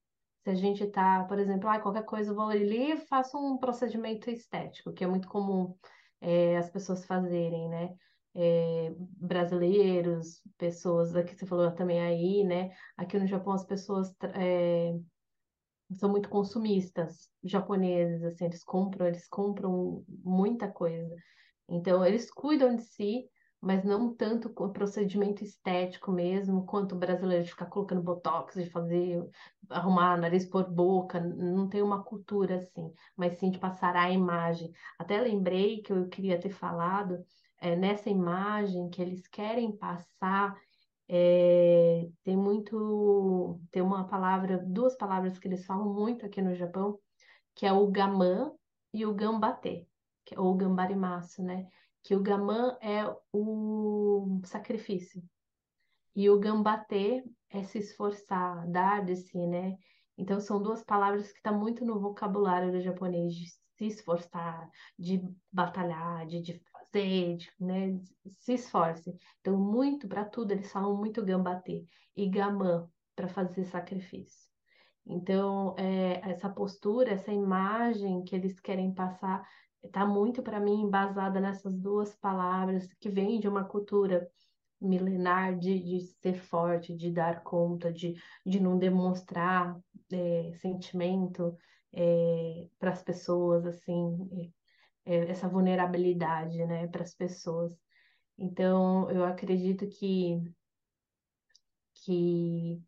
Se 0.45 0.51
a 0.51 0.55
gente 0.55 0.85
está, 0.85 1.25
por 1.25 1.41
exemplo, 1.41 1.69
ah, 1.69 1.81
qualquer 1.81 2.05
coisa 2.05 2.31
eu 2.31 2.37
vou 2.37 2.51
ali 2.51 2.93
e 2.93 2.97
faço 2.99 3.37
um 3.37 3.59
procedimento 3.59 4.31
estético, 4.31 4.93
que 4.93 5.03
é 5.03 5.09
muito 5.09 5.27
comum 5.27 5.75
é, 6.21 6.57
as 6.57 6.71
pessoas 6.71 7.05
fazerem, 7.05 7.69
né? 7.69 7.97
É, 8.35 8.93
brasileiros, 8.97 10.43
pessoas, 10.57 11.15
aqui 11.17 11.35
você 11.35 11.47
falou 11.47 11.71
também 11.73 12.01
aí, 12.01 12.45
né? 12.45 12.71
Aqui 12.97 13.19
no 13.19 13.27
Japão 13.27 13.53
as 13.53 13.65
pessoas 13.65 14.15
é, 14.35 14.93
são 15.95 16.11
muito 16.11 16.29
consumistas, 16.29 17.31
japoneses, 17.43 18.23
assim, 18.23 18.45
eles 18.45 18.63
compram, 18.63 19.07
eles 19.07 19.27
compram 19.29 20.05
muita 20.09 20.71
coisa. 20.71 21.15
Então, 21.69 22.05
eles 22.05 22.31
cuidam 22.31 22.75
de 22.77 22.83
si, 22.83 23.29
mas 23.61 23.85
não 23.85 24.15
tanto 24.15 24.51
com 24.51 24.67
o 24.67 24.73
procedimento 24.73 25.45
estético 25.45 26.11
mesmo, 26.11 26.65
quanto 26.65 26.95
o 26.95 26.99
brasileiro 26.99 27.45
de 27.45 27.51
ficar 27.51 27.67
colocando 27.67 28.03
botox, 28.03 28.55
de 28.55 28.71
fazer, 28.71 29.23
arrumar 29.69 30.17
nariz 30.17 30.47
por 30.47 30.71
boca, 30.71 31.21
não 31.21 31.69
tem 31.69 31.83
uma 31.83 32.03
cultura 32.03 32.57
assim, 32.57 32.93
mas 33.17 33.39
sim 33.39 33.51
de 33.51 33.59
passar 33.59 33.95
a 33.97 34.11
imagem. 34.11 34.73
Até 34.99 35.21
lembrei 35.21 35.83
que 35.83 35.93
eu 35.93 36.09
queria 36.09 36.41
ter 36.41 36.51
falado 36.51 37.19
é, 37.61 37.77
nessa 37.77 38.09
imagem 38.09 38.89
que 38.91 39.03
eles 39.03 39.27
querem 39.29 39.77
passar, 39.77 40.59
é, 41.09 42.09
tem 42.25 42.37
muito, 42.37 43.61
tem 43.71 43.83
uma 43.83 44.07
palavra, 44.07 44.59
duas 44.59 44.97
palavras 44.97 45.39
que 45.39 45.49
eles 45.49 45.67
falam 45.67 45.93
muito 45.93 46.25
aqui 46.25 46.41
no 46.41 46.55
Japão, 46.55 46.99
que 47.55 47.67
é 47.67 47.73
o 47.73 47.91
gaman 47.91 48.53
e 48.93 49.05
o 49.05 49.15
gambate, 49.15 49.89
que 50.25 50.35
é 50.35 50.41
o 50.41 50.55
gambarimasu, 50.55 51.43
né? 51.43 51.69
Que 52.03 52.15
o 52.15 52.23
gaman 52.23 52.79
é 52.81 53.05
o 53.33 54.41
sacrifício 54.45 55.23
e 56.15 56.31
o 56.31 56.39
gambate 56.39 57.25
é 57.51 57.63
se 57.63 57.79
esforçar, 57.79 58.67
dar 58.69 59.05
de 59.05 59.17
si, 59.17 59.47
né? 59.47 59.77
Então 60.17 60.41
são 60.41 60.63
duas 60.63 60.83
palavras 60.83 61.31
que 61.33 61.39
estão 61.39 61.55
tá 61.55 61.59
muito 61.59 61.85
no 61.85 61.99
vocabulário 61.99 62.71
do 62.71 62.81
japonês, 62.81 63.35
de 63.35 63.47
se 63.49 63.87
esforçar, 63.87 64.69
de 64.99 65.23
batalhar, 65.51 66.27
de, 66.27 66.43
de 66.43 66.63
sede, 66.93 67.51
né? 67.59 67.99
Se 68.39 68.55
esforce. 68.55 69.15
Então, 69.41 69.57
muito 69.57 70.09
para 70.09 70.25
tudo, 70.25 70.53
eles 70.53 70.71
falam 70.71 70.97
muito 70.97 71.25
gambate 71.25 71.87
e 72.17 72.29
gamã 72.29 72.89
para 73.15 73.29
fazer 73.29 73.65
sacrifício. 73.65 74.49
Então, 75.07 75.75
é, 75.79 76.21
essa 76.31 76.49
postura, 76.49 77.13
essa 77.13 77.33
imagem 77.33 78.23
que 78.23 78.35
eles 78.35 78.61
querem 78.61 78.93
passar, 78.93 79.47
está 79.83 80.07
muito 80.07 80.43
para 80.43 80.61
mim 80.61 80.83
embasada 80.83 81.41
nessas 81.41 81.75
duas 81.77 82.15
palavras 82.17 82.93
que 83.01 83.09
vêm 83.09 83.41
de 83.41 83.49
uma 83.49 83.65
cultura 83.65 84.31
milenar 84.81 85.59
de, 85.59 85.79
de 85.79 86.01
ser 86.01 86.35
forte, 86.35 86.97
de 86.97 87.11
dar 87.11 87.43
conta, 87.43 87.93
de, 87.93 88.15
de 88.45 88.61
não 88.61 88.79
demonstrar 88.79 89.79
é, 90.13 90.53
sentimento 90.55 91.57
é, 91.93 92.69
para 92.79 92.91
as 92.91 93.03
pessoas, 93.03 93.67
assim, 93.67 94.29
é 94.33 94.60
essa 95.05 95.49
vulnerabilidade, 95.49 96.65
né, 96.67 96.87
para 96.87 97.03
as 97.03 97.15
pessoas. 97.15 97.79
Então, 98.39 99.11
eu 99.11 99.25
acredito 99.25 99.87
que, 99.89 100.43
que 101.95 102.83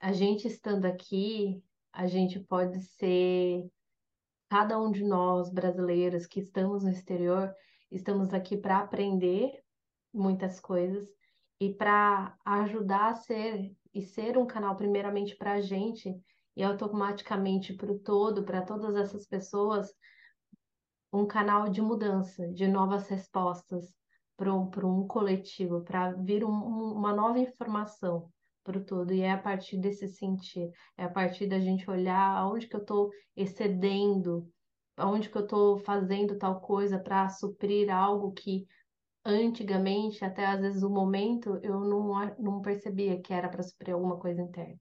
a 0.00 0.12
gente 0.12 0.46
estando 0.46 0.84
aqui, 0.84 1.62
a 1.92 2.06
gente 2.06 2.40
pode 2.40 2.80
ser, 2.82 3.68
cada 4.48 4.80
um 4.80 4.90
de 4.90 5.04
nós 5.04 5.50
brasileiros 5.52 6.26
que 6.26 6.40
estamos 6.40 6.84
no 6.84 6.90
exterior, 6.90 7.54
estamos 7.90 8.32
aqui 8.32 8.56
para 8.56 8.78
aprender 8.78 9.62
muitas 10.12 10.58
coisas 10.60 11.08
e 11.60 11.74
para 11.74 12.36
ajudar 12.44 13.10
a 13.10 13.14
ser 13.14 13.74
e 13.92 14.02
ser 14.02 14.38
um 14.38 14.46
canal 14.46 14.76
primeiramente 14.76 15.36
para 15.36 15.54
a 15.54 15.60
gente 15.60 16.14
e 16.56 16.62
automaticamente 16.62 17.74
para 17.74 17.92
o 17.92 17.98
todo, 17.98 18.44
para 18.44 18.62
todas 18.62 18.94
essas 18.96 19.26
pessoas, 19.26 19.92
um 21.12 21.26
canal 21.26 21.68
de 21.68 21.80
mudança, 21.80 22.46
de 22.48 22.66
novas 22.66 23.08
respostas 23.08 23.96
para 24.36 24.54
um, 24.54 25.06
coletivo, 25.06 25.82
para 25.82 26.12
vir 26.12 26.44
um, 26.44 26.50
uma 26.50 27.12
nova 27.12 27.38
informação 27.38 28.30
para 28.62 28.78
o 28.78 28.84
todo. 28.84 29.12
E 29.12 29.22
é 29.22 29.32
a 29.32 29.38
partir 29.38 29.78
desse 29.78 30.06
sentir, 30.08 30.70
é 30.96 31.04
a 31.04 31.08
partir 31.08 31.46
da 31.46 31.58
gente 31.58 31.90
olhar 31.90 32.36
aonde 32.36 32.68
que 32.68 32.76
eu 32.76 32.80
estou 32.80 33.10
excedendo, 33.34 34.48
aonde 34.96 35.28
que 35.28 35.36
eu 35.36 35.42
estou 35.42 35.78
fazendo 35.78 36.38
tal 36.38 36.60
coisa 36.60 36.98
para 36.98 37.28
suprir 37.28 37.90
algo 37.90 38.32
que 38.32 38.66
antigamente, 39.24 40.24
até 40.24 40.46
às 40.46 40.60
vezes 40.60 40.82
o 40.82 40.90
momento, 40.90 41.58
eu 41.62 41.80
não, 41.80 42.36
não 42.38 42.62
percebia 42.62 43.20
que 43.20 43.32
era 43.32 43.48
para 43.48 43.62
suprir 43.62 43.94
alguma 43.94 44.18
coisa 44.18 44.40
interna. 44.40 44.78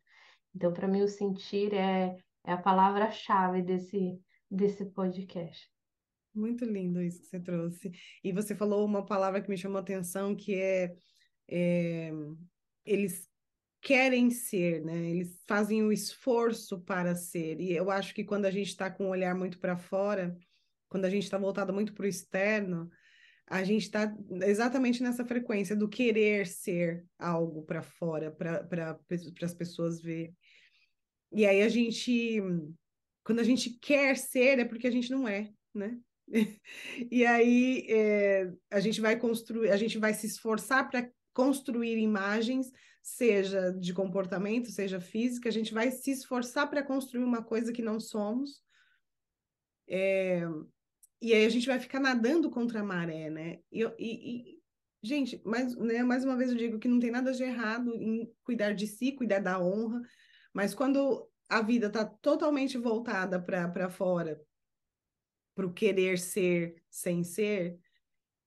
Então, 0.55 0.71
para 0.73 0.87
mim, 0.87 1.01
o 1.01 1.07
sentir 1.07 1.73
é, 1.73 2.15
é 2.43 2.53
a 2.53 2.57
palavra-chave 2.57 3.61
desse, 3.61 4.19
desse 4.49 4.85
podcast. 4.85 5.69
Muito 6.37 6.63
lindo 6.65 7.01
isso 7.01 7.19
que 7.19 7.27
você 7.27 7.39
trouxe. 7.39 7.91
E 8.23 8.31
você 8.31 8.55
falou 8.55 8.85
uma 8.85 9.05
palavra 9.05 9.41
que 9.41 9.49
me 9.49 9.57
chamou 9.57 9.77
a 9.77 9.81
atenção, 9.81 10.35
que 10.35 10.53
é, 10.53 10.95
é 11.49 12.11
eles 12.85 13.27
querem 13.81 14.29
ser, 14.29 14.83
né? 14.83 15.09
Eles 15.09 15.41
fazem 15.47 15.83
o 15.83 15.91
esforço 15.91 16.79
para 16.81 17.15
ser. 17.15 17.59
E 17.59 17.73
eu 17.73 17.89
acho 17.89 18.13
que 18.13 18.23
quando 18.23 18.45
a 18.45 18.51
gente 18.51 18.67
está 18.67 18.89
com 18.89 19.05
o 19.05 19.09
olhar 19.09 19.33
muito 19.35 19.59
para 19.59 19.77
fora, 19.77 20.37
quando 20.87 21.05
a 21.05 21.09
gente 21.09 21.23
está 21.23 21.37
voltado 21.37 21.73
muito 21.73 21.93
para 21.93 22.05
o 22.05 22.09
externo, 22.09 22.89
a 23.47 23.63
gente 23.63 23.83
está 23.83 24.13
exatamente 24.43 25.01
nessa 25.01 25.25
frequência 25.25 25.75
do 25.75 25.87
querer 25.87 26.45
ser 26.45 27.05
algo 27.17 27.63
para 27.63 27.81
fora, 27.81 28.29
para 28.29 28.63
pra, 28.63 28.99
as 29.41 29.53
pessoas 29.53 30.01
ver. 30.01 30.33
E 31.31 31.45
aí 31.45 31.61
a 31.61 31.69
gente, 31.69 32.41
quando 33.23 33.39
a 33.39 33.43
gente 33.43 33.71
quer 33.79 34.17
ser, 34.17 34.59
é 34.59 34.65
porque 34.65 34.87
a 34.87 34.91
gente 34.91 35.09
não 35.09 35.27
é, 35.27 35.49
né? 35.73 35.97
e 37.11 37.25
aí 37.25 37.85
é, 37.89 38.51
a 38.69 38.79
gente 38.79 38.99
vai 38.99 39.17
construir, 39.17 39.71
a 39.71 39.77
gente 39.77 39.97
vai 39.97 40.13
se 40.13 40.27
esforçar 40.27 40.89
para 40.89 41.09
construir 41.33 41.97
imagens, 41.97 42.71
seja 43.01 43.71
de 43.71 43.93
comportamento, 43.93 44.69
seja 44.69 44.99
física, 44.99 45.47
a 45.47 45.51
gente 45.51 45.73
vai 45.73 45.91
se 45.91 46.11
esforçar 46.11 46.69
para 46.69 46.83
construir 46.83 47.23
uma 47.23 47.43
coisa 47.43 47.71
que 47.71 47.81
não 47.81 47.99
somos. 47.99 48.61
É, 49.87 50.41
e 51.21 51.33
aí 51.33 51.45
a 51.45 51.49
gente 51.49 51.67
vai 51.67 51.79
ficar 51.79 51.99
nadando 51.99 52.49
contra 52.49 52.81
a 52.81 52.83
maré, 52.83 53.29
né? 53.29 53.59
E, 53.71 53.83
e, 53.83 53.89
e, 53.99 54.61
gente, 55.01 55.41
mais, 55.45 55.75
né, 55.75 56.03
mais 56.03 56.25
uma 56.25 56.35
vez 56.35 56.51
eu 56.51 56.57
digo 56.57 56.79
que 56.79 56.87
não 56.87 56.99
tem 56.99 57.11
nada 57.11 57.31
de 57.31 57.43
errado 57.43 57.95
em 57.95 58.29
cuidar 58.43 58.73
de 58.73 58.85
si, 58.85 59.13
cuidar 59.13 59.39
da 59.39 59.59
honra, 59.59 60.01
mas 60.53 60.75
quando 60.75 61.29
a 61.49 61.61
vida 61.61 61.87
está 61.87 62.03
totalmente 62.03 62.77
voltada 62.77 63.41
para 63.41 63.89
fora, 63.89 64.39
para 65.57 65.65
o 65.65 65.73
querer 65.73 66.19
ser 66.19 66.75
sem 66.87 67.23
ser, 67.23 67.79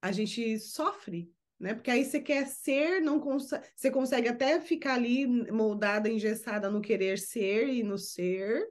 a 0.01 0.13
gente 0.13 0.61
sofre, 0.61 1.29
né? 1.59 1.75
Porque 1.75 1.91
aí 1.91 2.05
você 2.05 2.21
quer 2.21 2.47
ser, 2.47 3.01
não 3.01 3.19
consegue, 3.19 3.67
você 3.75 3.91
consegue 3.91 4.29
até 4.29 4.61
ficar 4.61 4.95
ali 4.95 5.27
moldada, 5.51 6.09
engessada 6.09 6.71
no 6.71 6.81
querer 6.81 7.19
ser 7.19 7.69
e 7.69 7.83
no 7.83 7.99
ser, 7.99 8.65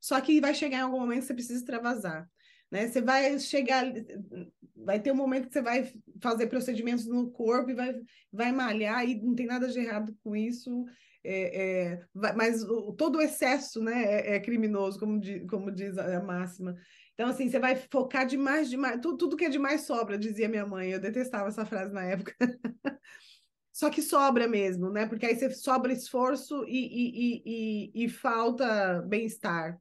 só 0.00 0.20
que 0.20 0.40
vai 0.40 0.54
chegar 0.54 0.78
em 0.78 0.82
algum 0.82 1.00
momento 1.00 1.22
que 1.22 1.26
você 1.26 1.34
precisa 1.34 1.58
extravasar. 1.58 2.30
Né? 2.70 2.86
Você 2.86 3.02
vai 3.02 3.40
chegar, 3.40 3.92
vai 4.76 5.00
ter 5.00 5.10
um 5.10 5.16
momento 5.16 5.48
que 5.48 5.54
você 5.54 5.62
vai 5.62 5.92
fazer 6.22 6.46
procedimentos 6.46 7.06
no 7.06 7.28
corpo 7.32 7.72
e 7.72 7.74
vai, 7.74 8.00
vai 8.32 8.52
malhar, 8.52 9.04
e 9.04 9.20
não 9.20 9.34
tem 9.34 9.46
nada 9.46 9.66
de 9.66 9.80
errado 9.80 10.16
com 10.22 10.36
isso, 10.36 10.84
é, 11.24 11.94
é, 11.94 12.04
mas 12.36 12.62
o, 12.62 12.92
todo 12.92 13.16
o 13.16 13.22
excesso 13.22 13.82
né, 13.82 14.04
é, 14.04 14.36
é 14.36 14.40
criminoso, 14.40 15.00
como, 15.00 15.18
di, 15.18 15.40
como 15.46 15.72
diz 15.72 15.96
a 15.96 16.22
máxima. 16.22 16.76
Então, 17.14 17.28
assim, 17.28 17.48
você 17.48 17.60
vai 17.60 17.76
focar 17.76 18.26
demais, 18.26 18.68
demais, 18.68 19.00
tudo, 19.00 19.16
tudo 19.16 19.36
que 19.36 19.44
é 19.44 19.48
demais 19.48 19.82
sobra, 19.82 20.18
dizia 20.18 20.48
minha 20.48 20.66
mãe. 20.66 20.90
Eu 20.90 21.00
detestava 21.00 21.48
essa 21.48 21.64
frase 21.64 21.92
na 21.92 22.04
época. 22.04 22.34
Só 23.72 23.88
que 23.90 24.02
sobra 24.02 24.46
mesmo, 24.48 24.90
né? 24.90 25.06
Porque 25.06 25.26
aí 25.26 25.36
você 25.36 25.50
sobra 25.50 25.92
esforço 25.92 26.64
e, 26.66 26.72
e, 26.76 27.42
e, 27.44 28.04
e 28.04 28.08
falta 28.08 29.02
bem-estar, 29.02 29.80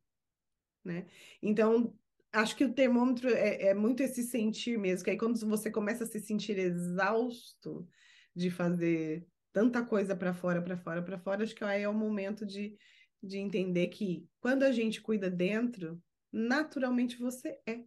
né? 0.84 1.06
Então, 1.42 1.96
acho 2.32 2.56
que 2.56 2.66
o 2.66 2.74
termômetro 2.74 3.30
é, 3.30 3.68
é, 3.68 3.74
muito 3.74 4.02
esse 4.02 4.24
sentir 4.24 4.78
mesmo, 4.78 5.04
que 5.04 5.12
aí 5.12 5.18
quando 5.18 5.38
você 5.48 5.70
começa 5.72 6.04
a 6.04 6.08
se 6.08 6.20
sentir 6.20 6.58
exausto 6.58 7.88
de 8.36 8.50
fazer 8.50 9.28
tanta 9.52 9.86
coisa 9.86 10.16
para 10.16 10.34
fora, 10.34 10.62
para 10.62 10.76
fora, 10.76 11.02
para 11.04 11.20
fora, 11.20 11.44
acho 11.44 11.54
que 11.56 11.64
aí 11.64 11.84
é 11.84 11.90
o 11.90 11.94
momento 11.94 12.46
de, 12.46 12.76
de 13.22 13.38
entender 13.38 13.88
que 13.88 14.28
quando 14.40 14.64
a 14.64 14.72
gente 14.72 15.02
cuida 15.02 15.30
dentro, 15.30 16.02
naturalmente 16.34 17.18
você 17.18 17.60
é. 17.66 17.86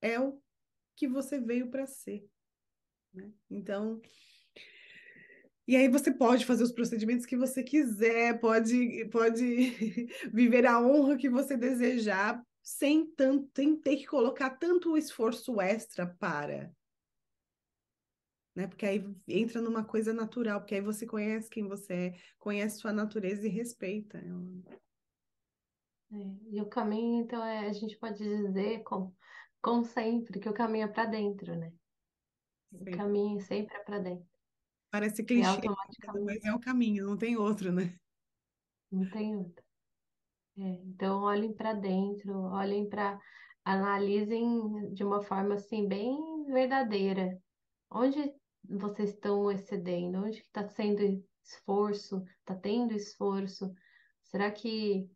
É 0.00 0.18
o 0.18 0.42
que 0.96 1.06
você 1.06 1.38
veio 1.38 1.70
para 1.70 1.86
ser. 1.86 2.28
Né? 3.12 3.30
Então, 3.48 4.00
e 5.66 5.76
aí 5.76 5.88
você 5.88 6.10
pode 6.10 6.44
fazer 6.44 6.64
os 6.64 6.72
procedimentos 6.72 7.24
que 7.24 7.36
você 7.36 7.62
quiser, 7.62 8.40
pode, 8.40 9.04
pode 9.10 9.44
viver 10.32 10.66
a 10.66 10.80
honra 10.80 11.16
que 11.16 11.28
você 11.28 11.56
desejar, 11.56 12.44
sem, 12.62 13.06
tanto, 13.06 13.48
sem 13.54 13.76
ter 13.76 13.96
que 13.96 14.06
colocar 14.06 14.50
tanto 14.50 14.96
esforço 14.96 15.60
extra 15.60 16.06
para. 16.06 16.74
Né? 18.54 18.66
Porque 18.66 18.84
aí 18.84 19.04
entra 19.28 19.60
numa 19.60 19.84
coisa 19.84 20.12
natural, 20.12 20.60
porque 20.60 20.74
aí 20.74 20.80
você 20.80 21.06
conhece 21.06 21.48
quem 21.48 21.66
você 21.68 21.94
é, 21.94 22.14
conhece 22.38 22.78
sua 22.78 22.92
natureza 22.92 23.46
e 23.46 23.50
respeita. 23.50 24.20
É, 26.12 26.56
e 26.56 26.60
o 26.60 26.66
caminho, 26.66 27.22
então, 27.22 27.42
é, 27.44 27.66
a 27.66 27.72
gente 27.72 27.96
pode 27.96 28.18
dizer, 28.18 28.82
como, 28.82 29.16
como 29.62 29.84
sempre, 29.84 30.38
que 30.38 30.48
o 30.48 30.52
caminho 30.52 30.84
é 30.84 30.88
para 30.88 31.06
dentro, 31.06 31.56
né? 31.56 31.72
O 32.70 32.84
caminho 32.90 33.40
sempre 33.40 33.74
é 33.76 33.80
para 33.80 33.98
dentro. 33.98 34.26
Parece 34.90 35.24
clichê, 35.24 35.60
mas 36.24 36.44
é 36.44 36.54
o 36.54 36.60
caminho, 36.60 37.06
não 37.06 37.16
tem 37.16 37.36
outro, 37.36 37.72
né? 37.72 37.98
Não 38.90 39.08
tem 39.10 39.34
outro. 39.34 39.64
É, 40.58 40.68
então, 40.84 41.22
olhem 41.22 41.52
para 41.52 41.72
dentro, 41.72 42.32
olhem 42.52 42.88
para. 42.88 43.18
Analisem 43.64 44.92
de 44.92 45.04
uma 45.04 45.22
forma 45.22 45.54
assim, 45.54 45.86
bem 45.86 46.44
verdadeira. 46.46 47.40
Onde 47.88 48.34
vocês 48.68 49.10
estão 49.10 49.52
excedendo? 49.52 50.18
Onde 50.18 50.38
está 50.38 50.68
sendo 50.68 51.00
esforço? 51.44 52.24
Está 52.40 52.56
tendo 52.56 52.92
esforço? 52.92 53.72
Será 54.24 54.50
que 54.50 55.08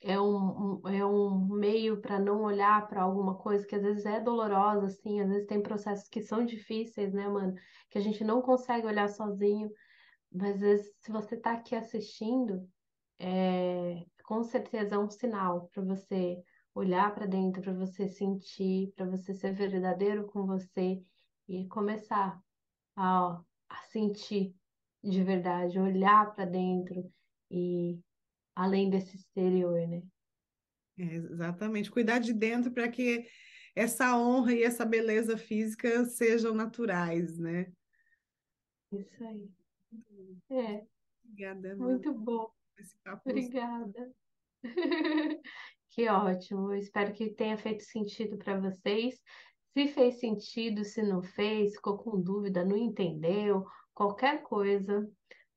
é 0.00 0.20
um, 0.20 0.80
é 0.88 1.04
um 1.04 1.46
meio 1.46 2.00
para 2.00 2.18
não 2.18 2.42
olhar 2.42 2.88
para 2.88 3.02
alguma 3.02 3.36
coisa 3.36 3.66
que 3.66 3.74
às 3.74 3.82
vezes 3.82 4.06
é 4.06 4.20
dolorosa, 4.20 4.86
assim, 4.86 5.20
às 5.20 5.28
vezes 5.28 5.46
tem 5.46 5.62
processos 5.62 6.08
que 6.08 6.22
são 6.22 6.44
difíceis, 6.44 7.12
né, 7.12 7.28
mano? 7.28 7.54
Que 7.90 7.98
a 7.98 8.00
gente 8.00 8.24
não 8.24 8.40
consegue 8.40 8.86
olhar 8.86 9.08
sozinho. 9.08 9.70
Mas 10.32 10.54
às 10.54 10.60
vezes, 10.60 10.94
se 11.00 11.12
você 11.12 11.34
está 11.34 11.52
aqui 11.52 11.74
assistindo, 11.74 12.66
é, 13.18 14.04
com 14.24 14.42
certeza 14.42 14.94
é 14.94 14.98
um 14.98 15.10
sinal 15.10 15.68
para 15.72 15.82
você 15.82 16.42
olhar 16.74 17.14
para 17.14 17.26
dentro, 17.26 17.60
para 17.60 17.74
você 17.74 18.08
sentir, 18.08 18.92
para 18.96 19.04
você 19.06 19.34
ser 19.34 19.52
verdadeiro 19.52 20.26
com 20.28 20.46
você 20.46 21.02
e 21.48 21.66
começar 21.66 22.40
a, 22.96 23.40
a 23.68 23.76
sentir 23.90 24.54
de 25.02 25.22
verdade, 25.24 25.78
olhar 25.78 26.32
para 26.34 26.44
dentro 26.44 27.10
e 27.50 27.98
além 28.60 28.90
desse 28.90 29.16
exterior, 29.16 29.88
né? 29.88 30.02
É, 30.98 31.14
exatamente, 31.14 31.90
cuidar 31.90 32.18
de 32.18 32.32
dentro 32.32 32.70
para 32.70 32.88
que 32.88 33.26
essa 33.74 34.18
honra 34.18 34.52
e 34.52 34.62
essa 34.62 34.84
beleza 34.84 35.38
física 35.38 36.04
sejam 36.04 36.54
naturais, 36.54 37.38
né? 37.38 37.72
Isso 38.92 39.24
aí. 39.24 39.48
É. 40.50 40.84
Obrigada. 41.24 41.76
Muito 41.76 42.12
bom. 42.12 42.50
Obrigada. 43.26 44.12
Que 45.92 46.08
ótimo. 46.08 46.72
Eu 46.72 46.78
espero 46.78 47.12
que 47.12 47.30
tenha 47.30 47.58
feito 47.58 47.82
sentido 47.82 48.38
para 48.38 48.60
vocês. 48.60 49.20
Se 49.72 49.88
fez 49.88 50.20
sentido, 50.20 50.84
se 50.84 51.02
não 51.02 51.20
fez, 51.20 51.74
ficou 51.74 51.98
com 51.98 52.20
dúvida, 52.20 52.64
não 52.64 52.76
entendeu, 52.76 53.66
qualquer 53.92 54.44
coisa, 54.44 55.10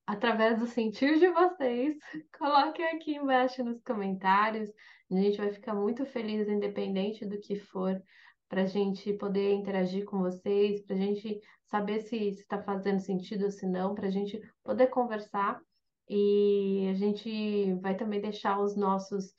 através 0.06 0.60
do 0.60 0.68
sentir 0.68 1.20
de 1.20 1.30
vocês, 1.30 1.95
coloquem 2.38 2.86
aqui 2.88 3.16
embaixo 3.16 3.64
nos 3.64 3.82
comentários. 3.82 4.70
A 5.12 5.16
gente 5.16 5.38
vai 5.38 5.51
ficar 5.51 5.74
muito 5.74 6.06
feliz, 6.06 6.47
independente 6.47 7.26
do 7.26 7.39
que 7.39 7.56
for, 7.56 8.01
para 8.49 8.64
a 8.64 8.66
gente 8.66 9.14
poder 9.14 9.54
interagir 9.54 10.06
com 10.06 10.20
vocês, 10.20 10.84
para 10.86 10.95
a 10.95 10.99
gente 10.99 11.39
saber 11.66 12.01
se 12.01 12.30
está 12.30 12.62
fazendo 12.62 12.99
sentido 12.99 13.45
ou 13.45 13.51
se 13.51 13.66
não, 13.66 13.95
para 13.95 14.08
a 14.08 14.12
gente 14.12 14.39
poder 14.64 14.88
conversar. 14.88 15.60
E 16.10 16.88
a 16.89 16.93
gente 16.93 17.74
vai 17.76 17.95
também 17.95 18.22
deixar 18.22 18.60
os 18.60 18.76
nossos 18.76 19.34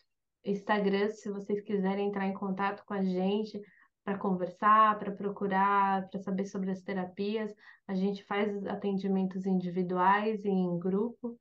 Instagrams, 0.44 1.20
se 1.20 1.30
vocês 1.30 1.60
quiserem 1.62 2.08
entrar 2.08 2.26
em 2.26 2.34
contato 2.34 2.84
com 2.84 2.94
a 2.94 3.02
gente 3.02 3.60
para 4.04 4.18
conversar, 4.18 4.98
para 4.98 5.10
procurar, 5.10 6.08
para 6.10 6.20
saber 6.20 6.44
sobre 6.44 6.70
as 6.70 6.82
terapias. 6.82 7.54
A 7.86 7.94
gente 7.94 8.22
faz 8.24 8.64
atendimentos 8.66 9.46
individuais 9.46 10.44
e 10.44 10.48
em 10.48 10.78
grupo 10.78 11.38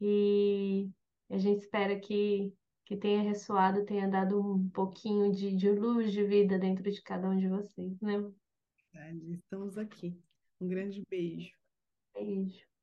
e 0.00 0.88
a 1.30 1.36
gente 1.36 1.60
espera 1.60 1.98
que, 2.00 2.52
que 2.86 2.96
tenha 2.96 3.22
ressoado, 3.22 3.84
tenha 3.84 4.08
dado 4.08 4.40
um 4.40 4.68
pouquinho 4.70 5.30
de, 5.30 5.54
de 5.54 5.70
luz 5.70 6.10
de 6.10 6.24
vida 6.24 6.58
dentro 6.58 6.90
de 6.90 7.02
cada 7.02 7.28
um 7.28 7.36
de 7.36 7.48
vocês, 7.48 8.00
né? 8.00 8.14
Estamos 9.32 9.76
aqui. 9.76 10.18
Um 10.60 10.68
grande 10.68 11.04
beijo. 11.08 11.52
Beijo. 12.14 12.77